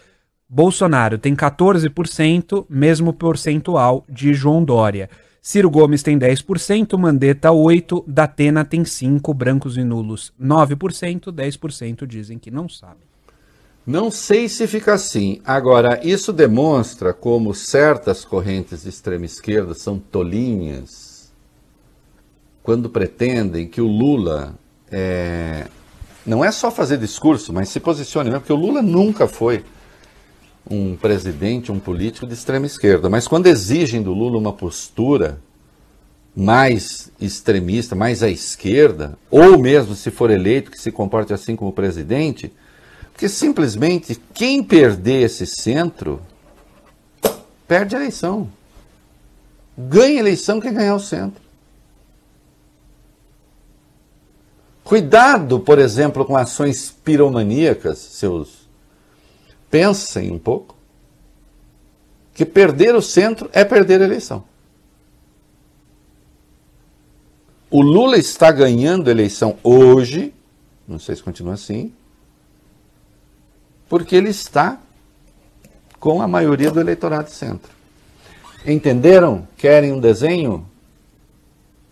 [0.46, 5.08] Bolsonaro tem 14%, mesmo percentual de João Dória.
[5.46, 12.38] Ciro Gomes tem 10%, Mandetta 8%, Datena tem 5%, brancos e nulos 9%, 10% dizem
[12.38, 13.04] que não sabem.
[13.86, 15.42] Não sei se fica assim.
[15.44, 21.30] Agora, isso demonstra como certas correntes de extrema esquerda são tolinhas
[22.62, 24.54] quando pretendem que o Lula
[24.90, 25.66] é,
[26.24, 29.62] não é só fazer discurso, mas se posicione mesmo, porque o Lula nunca foi
[30.68, 35.38] um presidente, um político de extrema esquerda, mas quando exigem do Lula uma postura
[36.34, 41.72] mais extremista, mais à esquerda, ou mesmo se for eleito que se comporte assim como
[41.72, 42.52] presidente,
[43.12, 46.20] porque simplesmente quem perder esse centro
[47.68, 48.50] perde a eleição.
[49.76, 51.42] Ganha a eleição quem ganhar o centro.
[54.82, 58.53] Cuidado, por exemplo, com ações piromaníacas, seus.
[59.74, 60.76] Pensem um pouco.
[62.32, 64.44] Que perder o centro é perder a eleição.
[67.68, 70.32] O Lula está ganhando a eleição hoje,
[70.86, 71.92] não sei se continua assim,
[73.88, 74.78] porque ele está
[75.98, 77.72] com a maioria do eleitorado centro.
[78.64, 79.48] Entenderam?
[79.56, 80.64] Querem um desenho?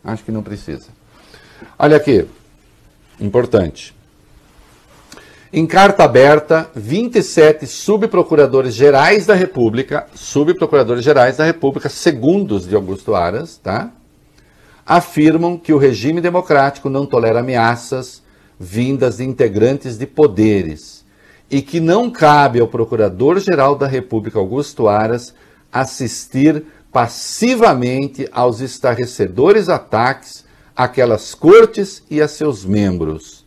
[0.05, 0.87] Acho que não precisa.
[1.77, 2.29] Olha aqui,
[3.19, 3.93] Importante.
[5.55, 13.15] Em carta aberta, 27 subprocuradores gerais da República, subprocuradores gerais da República, segundos de Augusto
[13.15, 13.91] Aras, tá?
[14.87, 18.23] afirmam que o regime democrático não tolera ameaças
[18.59, 21.05] vindas de integrantes de poderes
[21.51, 25.35] e que não cabe ao Procurador-Geral da República, Augusto Aras,
[25.71, 33.42] assistir passivamente aos estarrecedores ataques aquelas cortes e a seus membros.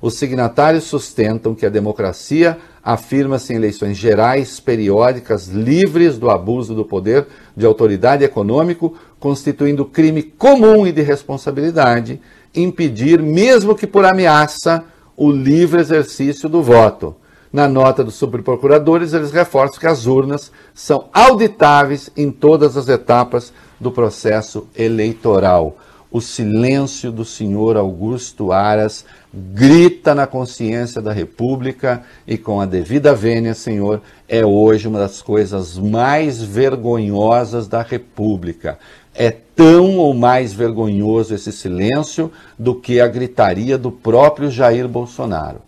[0.00, 6.84] Os signatários sustentam que a democracia afirma-se em eleições gerais, periódicas, livres do abuso do
[6.84, 7.26] poder
[7.56, 12.20] de autoridade econômico, constituindo crime comum e de responsabilidade,
[12.54, 14.84] impedir, mesmo que por ameaça,
[15.16, 17.16] o livre exercício do voto.
[17.52, 23.52] Na nota dos subprocuradores, eles reforçam que as urnas são auditáveis em todas as etapas
[23.80, 25.76] do processo eleitoral.
[26.10, 33.14] O silêncio do senhor Augusto Aras grita na consciência da República e, com a devida
[33.14, 38.78] vênia, senhor, é hoje uma das coisas mais vergonhosas da República.
[39.14, 45.60] É tão ou mais vergonhoso esse silêncio do que a gritaria do próprio Jair Bolsonaro.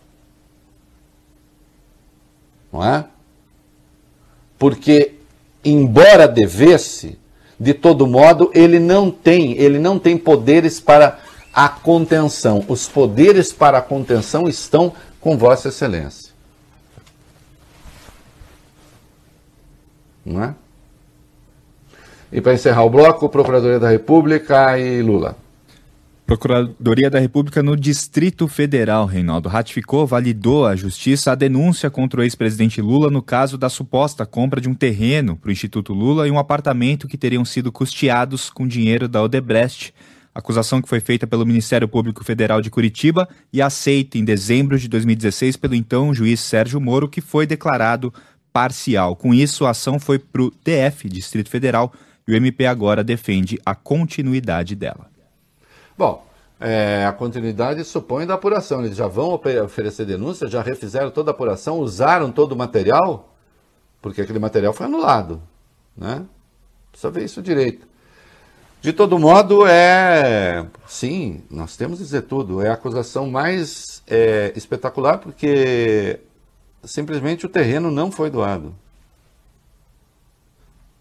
[2.73, 3.05] Não é?
[4.59, 5.15] Porque,
[5.65, 7.19] embora devesse,
[7.61, 11.19] de todo modo, ele não tem, ele não tem poderes para
[11.53, 12.65] a contenção.
[12.67, 16.33] Os poderes para a contenção estão com Vossa Excelência.
[20.25, 20.55] Não é?
[22.33, 25.37] E para encerrar o bloco, Procuradoria da República e Lula.
[26.31, 32.23] Procuradoria da República no Distrito Federal, Reinaldo, ratificou, validou a justiça a denúncia contra o
[32.23, 36.31] ex-presidente Lula no caso da suposta compra de um terreno para o Instituto Lula e
[36.31, 39.93] um apartamento que teriam sido custeados com dinheiro da Odebrecht.
[40.33, 44.87] Acusação que foi feita pelo Ministério Público Federal de Curitiba e aceita em dezembro de
[44.87, 48.15] 2016 pelo então juiz Sérgio Moro, que foi declarado
[48.53, 49.17] parcial.
[49.17, 51.93] Com isso, a ação foi para o DF, Distrito Federal,
[52.29, 55.11] e o MP agora defende a continuidade dela.
[56.01, 56.25] Bom,
[56.59, 58.83] é, a continuidade supõe da apuração.
[58.83, 63.35] Eles já vão oferecer denúncia, já refizeram toda a apuração, usaram todo o material,
[64.01, 65.43] porque aquele material foi anulado.
[65.95, 66.25] Né?
[66.91, 67.87] Precisa ver isso direito.
[68.81, 70.67] De todo modo, é.
[70.87, 72.63] Sim, nós temos que dizer tudo.
[72.63, 76.19] É a acusação mais é, espetacular, porque
[76.83, 78.75] simplesmente o terreno não foi doado.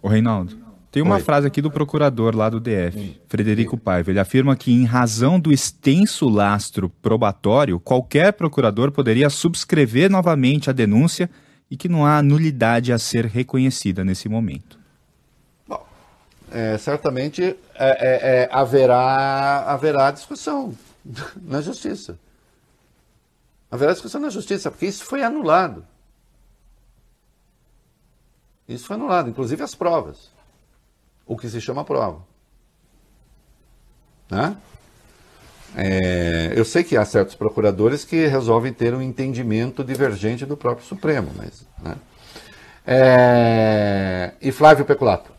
[0.01, 0.68] O Reinaldo.
[0.91, 1.21] Tem uma Oi.
[1.21, 4.09] frase aqui do procurador lá do DF, Frederico Paiva.
[4.09, 10.73] Ele afirma que, em razão do extenso lastro probatório, qualquer procurador poderia subscrever novamente a
[10.73, 11.29] denúncia
[11.69, 14.79] e que não há nulidade a ser reconhecida nesse momento.
[15.67, 15.85] Bom,
[16.51, 20.75] é, certamente é, é, é haverá, haverá discussão
[21.39, 22.17] na justiça.
[23.69, 25.85] Haverá discussão na justiça, porque isso foi anulado.
[28.67, 30.38] Isso foi anulado, inclusive as provas
[31.29, 32.23] o que se chama prova.
[34.31, 34.57] Né?
[35.75, 40.87] É, eu sei que há certos procuradores que resolvem ter um entendimento divergente do próprio
[40.87, 41.67] Supremo, mas.
[41.83, 41.95] Né?
[42.85, 45.31] É, e Flávio Peculato.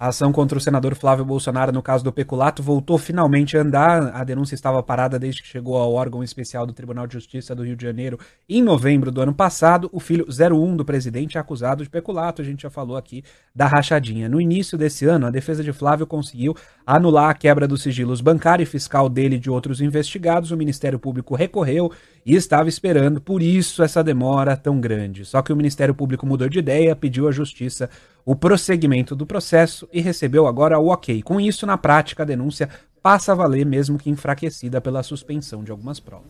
[0.00, 4.14] A ação contra o senador Flávio Bolsonaro no caso do peculato voltou finalmente a andar.
[4.14, 7.64] A denúncia estava parada desde que chegou ao órgão especial do Tribunal de Justiça do
[7.64, 8.16] Rio de Janeiro
[8.48, 9.90] em novembro do ano passado.
[9.92, 12.40] O filho 01 do presidente é acusado de peculato.
[12.40, 14.28] A gente já falou aqui da rachadinha.
[14.28, 16.54] No início desse ano, a defesa de Flávio conseguiu
[16.86, 20.52] anular a quebra dos sigilos bancário e fiscal dele e de outros investigados.
[20.52, 21.90] O Ministério Público recorreu
[22.24, 25.24] e estava esperando, por isso essa demora tão grande.
[25.24, 27.90] Só que o Ministério Público mudou de ideia, pediu à Justiça
[28.28, 31.22] o prosseguimento do processo e recebeu agora o ok.
[31.22, 32.68] Com isso, na prática, a denúncia
[33.02, 36.26] passa a valer, mesmo que enfraquecida pela suspensão de algumas provas.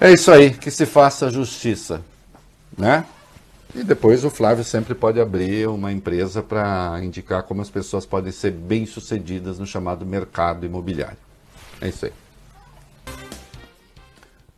[0.00, 2.00] É isso aí, que se faça justiça,
[2.78, 3.04] né?
[3.74, 8.30] E depois o Flávio sempre pode abrir uma empresa para indicar como as pessoas podem
[8.30, 11.18] ser bem-sucedidas no chamado mercado imobiliário.
[11.80, 12.12] É isso aí.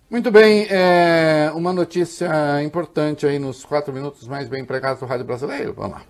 [0.08, 5.26] Muito bem, é uma notícia importante aí nos quatro minutos mais bem empregados do Rádio
[5.26, 5.74] Brasileiro.
[5.74, 6.02] Vamos lá.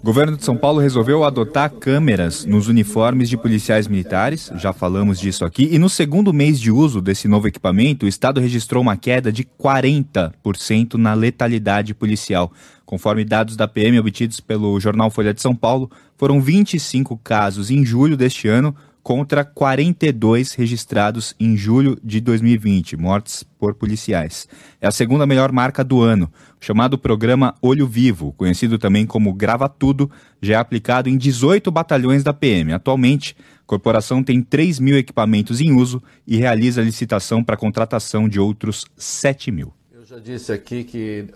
[0.00, 5.18] O governo de São Paulo resolveu adotar câmeras nos uniformes de policiais militares, já falamos
[5.18, 8.96] disso aqui, e no segundo mês de uso desse novo equipamento, o Estado registrou uma
[8.96, 12.52] queda de 40% na letalidade policial.
[12.84, 17.84] Conforme dados da PM obtidos pelo jornal Folha de São Paulo, foram 25 casos em
[17.84, 24.48] julho deste ano, contra 42 registrados em julho de 2020, mortes por policiais.
[24.80, 26.32] É a segunda melhor marca do ano.
[26.60, 31.70] O chamado programa Olho Vivo, conhecido também como Grava Tudo, já é aplicado em 18
[31.70, 32.72] batalhões da PM.
[32.72, 38.38] Atualmente, a corporação tem 3 mil equipamentos em uso e realiza licitação para contratação de
[38.38, 39.72] outros 7 mil.
[39.92, 41.28] Eu já disse aqui que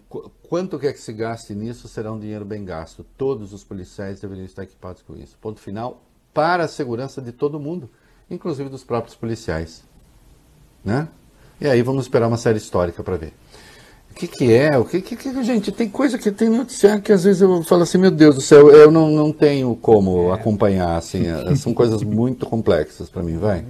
[0.48, 3.04] quanto quer que se gaste nisso será um dinheiro bem gasto.
[3.16, 5.36] Todos os policiais deveriam estar equipados com isso.
[5.40, 6.04] Ponto final,
[6.36, 7.88] para a segurança de todo mundo,
[8.30, 9.82] inclusive dos próprios policiais.
[10.84, 11.08] Né?
[11.58, 13.32] E aí vamos esperar uma série histórica para ver.
[14.10, 14.76] O que, que é?
[14.76, 17.82] O que, que, que, gente, tem coisa que tem noticiário que às vezes eu falo
[17.82, 22.02] assim, meu Deus do céu, eu não, não tenho como acompanhar, assim, é, são coisas
[22.02, 23.60] muito complexas para mim, vai.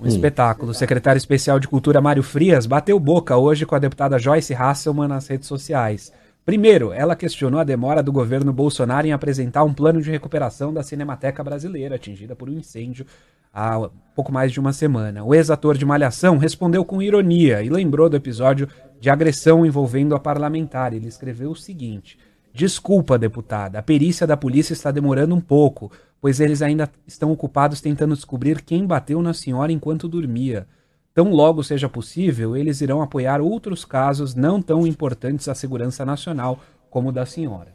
[0.00, 0.06] Um hum.
[0.06, 0.72] espetáculo.
[0.72, 5.08] O secretário especial de Cultura Mário Frias bateu boca hoje com a deputada Joyce Hasselman
[5.08, 6.10] nas redes sociais.
[6.44, 10.82] Primeiro, ela questionou a demora do governo Bolsonaro em apresentar um plano de recuperação da
[10.82, 13.06] Cinemateca Brasileira, atingida por um incêndio
[13.52, 15.24] há pouco mais de uma semana.
[15.24, 18.68] O ex-ator de Malhação respondeu com ironia e lembrou do episódio
[19.00, 20.92] de agressão envolvendo a parlamentar.
[20.92, 22.18] Ele escreveu o seguinte:
[22.52, 25.90] Desculpa, deputada, a perícia da polícia está demorando um pouco,
[26.20, 30.66] pois eles ainda estão ocupados tentando descobrir quem bateu na senhora enquanto dormia.
[31.14, 36.58] Tão logo seja possível, eles irão apoiar outros casos não tão importantes à segurança nacional
[36.90, 37.72] como o da senhora.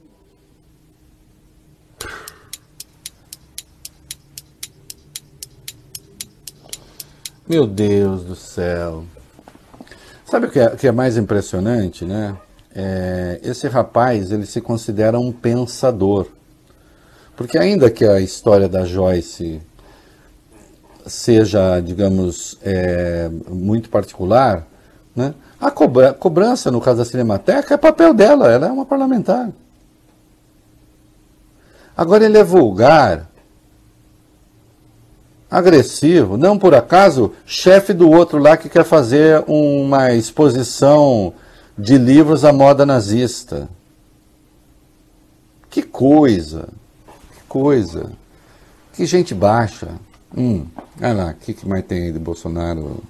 [7.47, 9.05] Meu Deus do céu.
[10.25, 12.37] Sabe o que é, que é mais impressionante, né?
[12.75, 16.27] É, esse rapaz, ele se considera um pensador.
[17.35, 19.61] Porque ainda que a história da Joyce
[21.09, 24.65] seja, digamos, é, muito particular,
[25.15, 25.33] né?
[25.59, 29.49] a cobra cobrança, no caso da Cinemateca, é papel dela, ela é uma parlamentar.
[31.97, 33.29] Agora ele é vulgar,
[35.51, 41.33] agressivo, não por acaso, chefe do outro lá que quer fazer uma exposição
[41.77, 43.67] de livros à moda nazista.
[45.69, 46.69] Que coisa,
[47.33, 48.11] que coisa,
[48.93, 49.89] que gente baixa.
[50.35, 50.65] Hum,
[51.01, 53.01] olha lá, o que, que mais tem aí de Bolsonaro?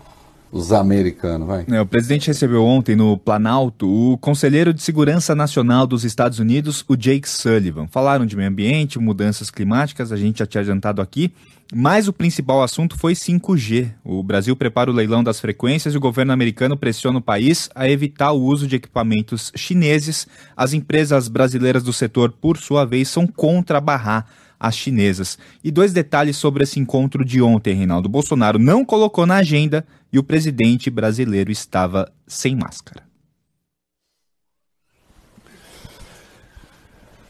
[0.51, 1.63] Os americanos, vai.
[1.69, 6.83] É, o presidente recebeu ontem no Planalto o conselheiro de Segurança Nacional dos Estados Unidos,
[6.87, 7.85] o Jake Sullivan.
[7.85, 11.31] Falaram de meio ambiente, mudanças climáticas, a gente já tinha adiantado aqui.
[11.71, 13.91] Mas o principal assunto foi 5G.
[14.03, 17.87] O Brasil prepara o leilão das frequências e o governo americano pressiona o país a
[17.87, 20.27] evitar o uso de equipamentos chineses.
[20.57, 24.25] As empresas brasileiras do setor, por sua vez, são contra barrar
[24.59, 25.37] as chinesas.
[25.63, 28.09] E dois detalhes sobre esse encontro de ontem, Reinaldo.
[28.09, 33.03] Bolsonaro não colocou na agenda e o presidente brasileiro estava sem máscara.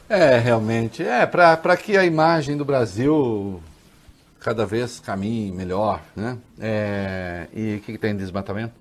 [0.10, 1.04] É, realmente.
[1.04, 3.62] É, para que a imagem do Brasil
[4.40, 6.38] cada vez caminhe melhor, né?
[6.60, 8.74] É, e o que, que tem de desmatamento?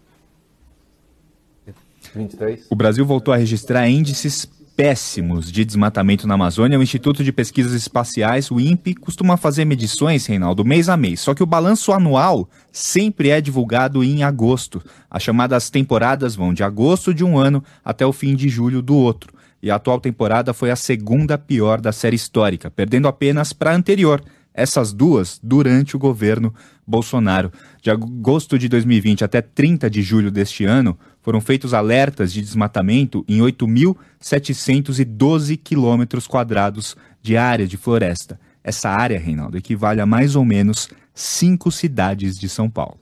[2.14, 2.66] 23?
[2.70, 4.48] O Brasil voltou a registrar índices
[4.78, 6.78] péssimos de desmatamento na Amazônia.
[6.78, 11.18] O Instituto de Pesquisas Espaciais, o INPE, costuma fazer medições, Reinaldo, mês a mês.
[11.18, 14.80] Só que o balanço anual sempre é divulgado em agosto.
[15.10, 18.94] As chamadas temporadas vão de agosto de um ano até o fim de julho do
[18.94, 19.34] outro.
[19.60, 23.74] E a atual temporada foi a segunda pior da série histórica, perdendo apenas para a
[23.74, 24.22] anterior,
[24.54, 26.54] essas duas durante o governo
[26.86, 27.50] Bolsonaro.
[27.82, 33.24] De agosto de 2020 até 30 de julho deste ano, foram feitos alertas de desmatamento
[33.28, 38.40] em 8.712 quilômetros quadrados de área de floresta.
[38.62, 43.00] Essa área, Reinaldo, equivale a mais ou menos cinco cidades de São Paulo.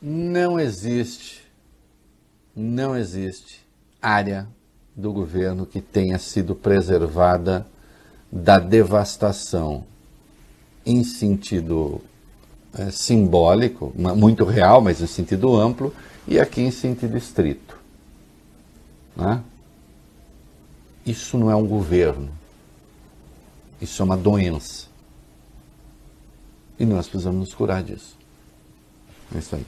[0.00, 1.42] Não existe,
[2.54, 3.66] não existe
[4.00, 4.46] área
[4.94, 7.66] do governo que tenha sido preservada
[8.30, 9.84] da devastação
[10.84, 12.00] em sentido
[12.72, 15.92] é, simbólico, muito real, mas em sentido amplo,
[16.28, 17.76] e aqui em sentido estrito.
[19.16, 19.42] Né?
[21.04, 22.30] Isso não é um governo,
[23.80, 24.86] isso é uma doença.
[26.78, 28.16] E nós precisamos nos curar disso.
[29.34, 29.66] É isso aí.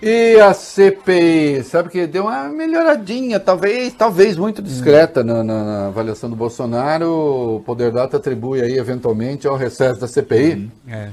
[0.00, 5.86] E a CPI, sabe que deu uma melhoradinha, talvez, talvez muito discreta na, na, na
[5.88, 7.56] avaliação do Bolsonaro.
[7.56, 10.54] O Poder Data atribui aí eventualmente ao recesso da CPI.
[10.54, 10.70] Uhum.
[10.88, 11.10] É.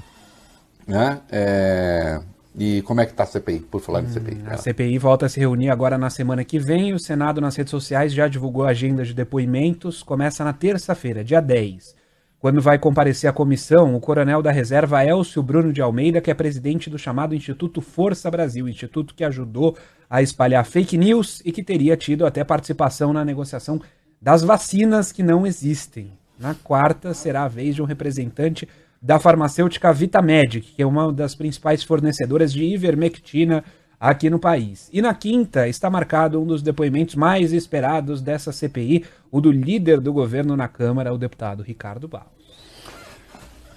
[0.88, 1.22] Né?
[1.32, 2.22] É...
[2.58, 4.36] E como é que está a CPI, por falar de CPI?
[4.36, 6.94] Hum, a CPI volta a se reunir agora na semana que vem.
[6.94, 10.02] O Senado nas redes sociais já divulgou a agenda de depoimentos.
[10.02, 11.96] Começa na terça-feira, dia 10.
[12.40, 16.34] Quando vai comparecer à comissão, o coronel da reserva Elcio Bruno de Almeida, que é
[16.34, 19.76] presidente do chamado Instituto Força Brasil, instituto que ajudou
[20.10, 23.82] a espalhar fake news e que teria tido até participação na negociação
[24.22, 26.12] das vacinas que não existem.
[26.40, 28.68] Na quarta, será a vez de um representante
[29.06, 33.64] da farmacêutica Vitamedic, que é uma das principais fornecedoras de ivermectina
[34.00, 34.90] aqui no país.
[34.92, 40.02] E na quinta está marcado um dos depoimentos mais esperados dessa CPI, o do líder
[40.02, 42.34] do governo na Câmara, o deputado Ricardo Barros.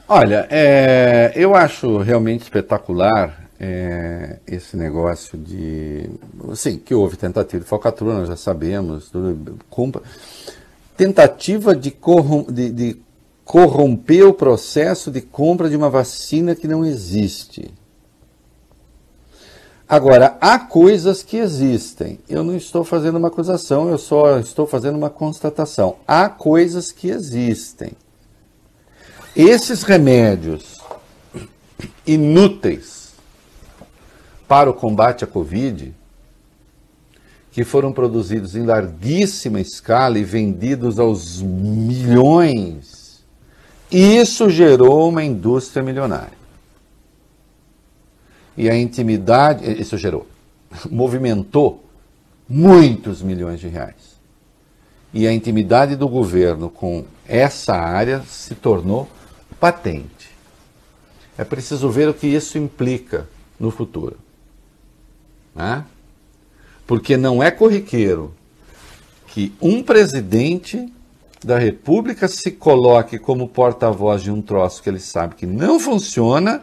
[0.09, 6.09] Olha, é, eu acho realmente espetacular é, esse negócio de.
[6.55, 9.11] Sim, que houve tentativa de falcatrua, nós já sabemos.
[9.11, 10.01] Do, compra,
[10.97, 13.08] tentativa de, corrom, de, de
[13.49, 17.73] corromper o processo de compra de uma vacina que não existe.
[19.89, 22.21] Agora, há coisas que existem.
[22.29, 25.97] Eu não estou fazendo uma acusação, eu só estou fazendo uma constatação.
[26.07, 27.93] Há coisas que existem.
[29.35, 30.77] Esses remédios
[32.07, 33.15] inúteis
[34.47, 35.95] para o combate à Covid,
[37.51, 42.98] que foram produzidos em larguíssima escala e vendidos aos milhões,
[43.91, 46.39] isso gerou uma indústria milionária
[48.59, 50.27] e a intimidade, isso gerou,
[50.91, 51.85] movimentou
[52.49, 54.19] muitos milhões de reais.
[55.15, 59.09] E a intimidade do governo com essa área se tornou
[59.61, 60.31] patente.
[61.39, 63.29] É preciso ver o que isso implica
[63.61, 64.19] no futuro.
[65.55, 65.85] Né?
[66.85, 68.35] Porque não é corriqueiro
[69.29, 70.93] que um presidente
[71.45, 76.63] da República se coloque como porta-voz de um troço que ele sabe que não funciona,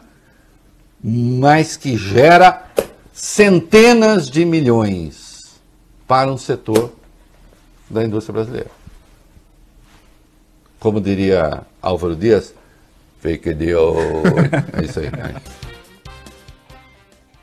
[1.01, 2.65] mas que gera
[3.13, 5.59] centenas de milhões
[6.07, 6.91] para um setor
[7.89, 8.71] da indústria brasileira.
[10.79, 12.53] Como diria Álvaro Dias,
[13.21, 13.95] fake deal.
[14.73, 15.09] É isso aí.
[15.09, 15.35] Né?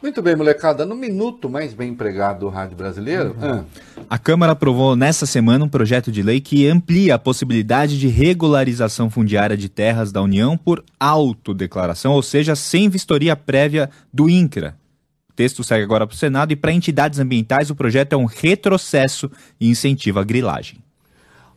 [0.02, 0.84] Muito bem, molecada.
[0.84, 3.36] No minuto mais bem empregado do rádio brasileiro.
[3.40, 3.64] Uhum.
[4.10, 9.08] A Câmara aprovou nesta semana um projeto de lei que amplia a possibilidade de regularização
[9.08, 14.76] fundiária de terras da União por autodeclaração, ou seja, sem vistoria prévia do INCRA.
[15.30, 18.26] O texto segue agora para o Senado e para entidades ambientais o projeto é um
[18.26, 19.30] retrocesso
[19.60, 20.78] e incentiva a grilagem.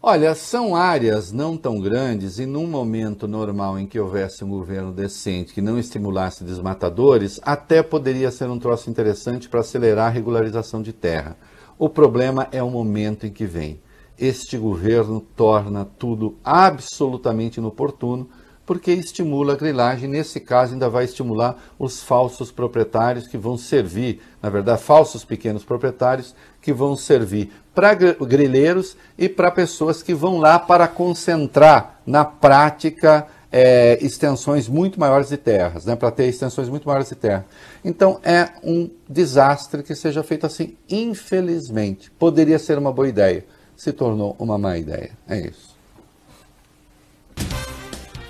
[0.07, 4.91] Olha, são áreas não tão grandes e num momento normal em que houvesse um governo
[4.91, 10.83] decente que não estimulasse desmatadores, até poderia ser um troço interessante para acelerar a regularização
[10.83, 11.35] de terra.
[11.75, 13.81] O problema é o momento em que vem.
[14.15, 18.29] Este governo torna tudo absolutamente inoportuno
[18.63, 20.07] porque estimula a grilagem.
[20.07, 25.63] Nesse caso, ainda vai estimular os falsos proprietários que vão servir, na verdade, falsos pequenos
[25.63, 32.23] proprietários que vão servir para grileiros e para pessoas que vão lá para concentrar na
[32.23, 37.45] prática é, extensões muito maiores de terras, né, para ter extensões muito maiores de terra.
[37.85, 42.11] Então é um desastre que seja feito assim, infelizmente.
[42.11, 43.45] Poderia ser uma boa ideia,
[43.77, 45.11] se tornou uma má ideia.
[45.25, 45.64] É isso.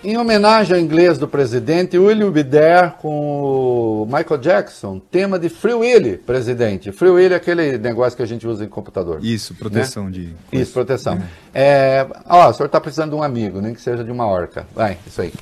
[0.06, 5.40] Em homenagem ao inglês do presidente, Will You Be There com o Michael Jackson, tema
[5.40, 6.92] de Free Willy, presidente.
[6.92, 9.18] Free Willy é aquele negócio que a gente usa em computador.
[9.26, 10.12] Isso, proteção né?
[10.12, 10.36] de.
[10.52, 11.20] Isso, proteção.
[11.52, 12.04] É.
[12.04, 14.68] É, ó, o senhor está precisando de um amigo, nem que seja de uma orca.
[14.76, 15.34] Vai, isso aí.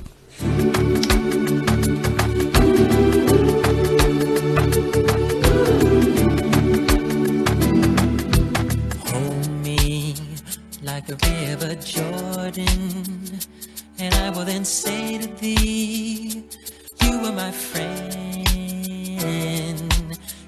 [9.12, 10.14] Hold me
[10.82, 13.04] like a river Jordan.
[13.98, 16.42] And I will then say to thee,
[17.02, 18.14] You are my friend.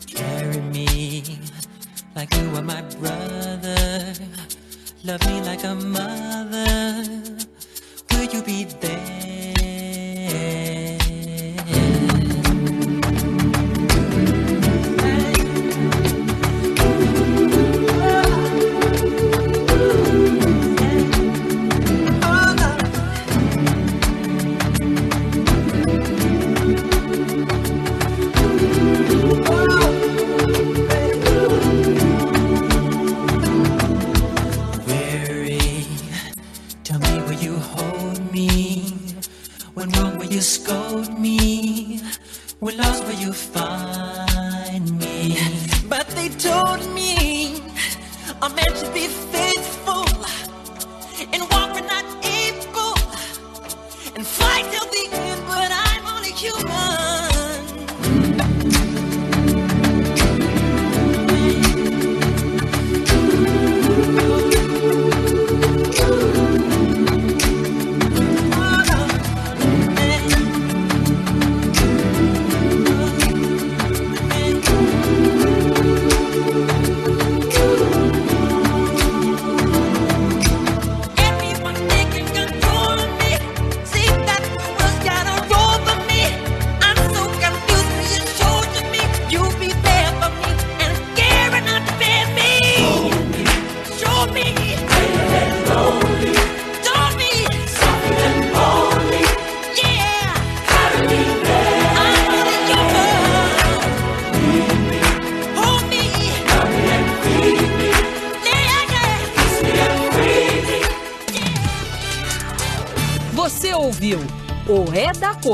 [0.07, 1.23] Carry me
[2.17, 4.15] like you are my brother.
[5.05, 7.05] Love me like a mother.
[8.11, 9.36] Will you be there?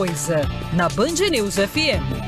[0.02, 0.42] Coisa
[0.74, 2.02] na Band News FM.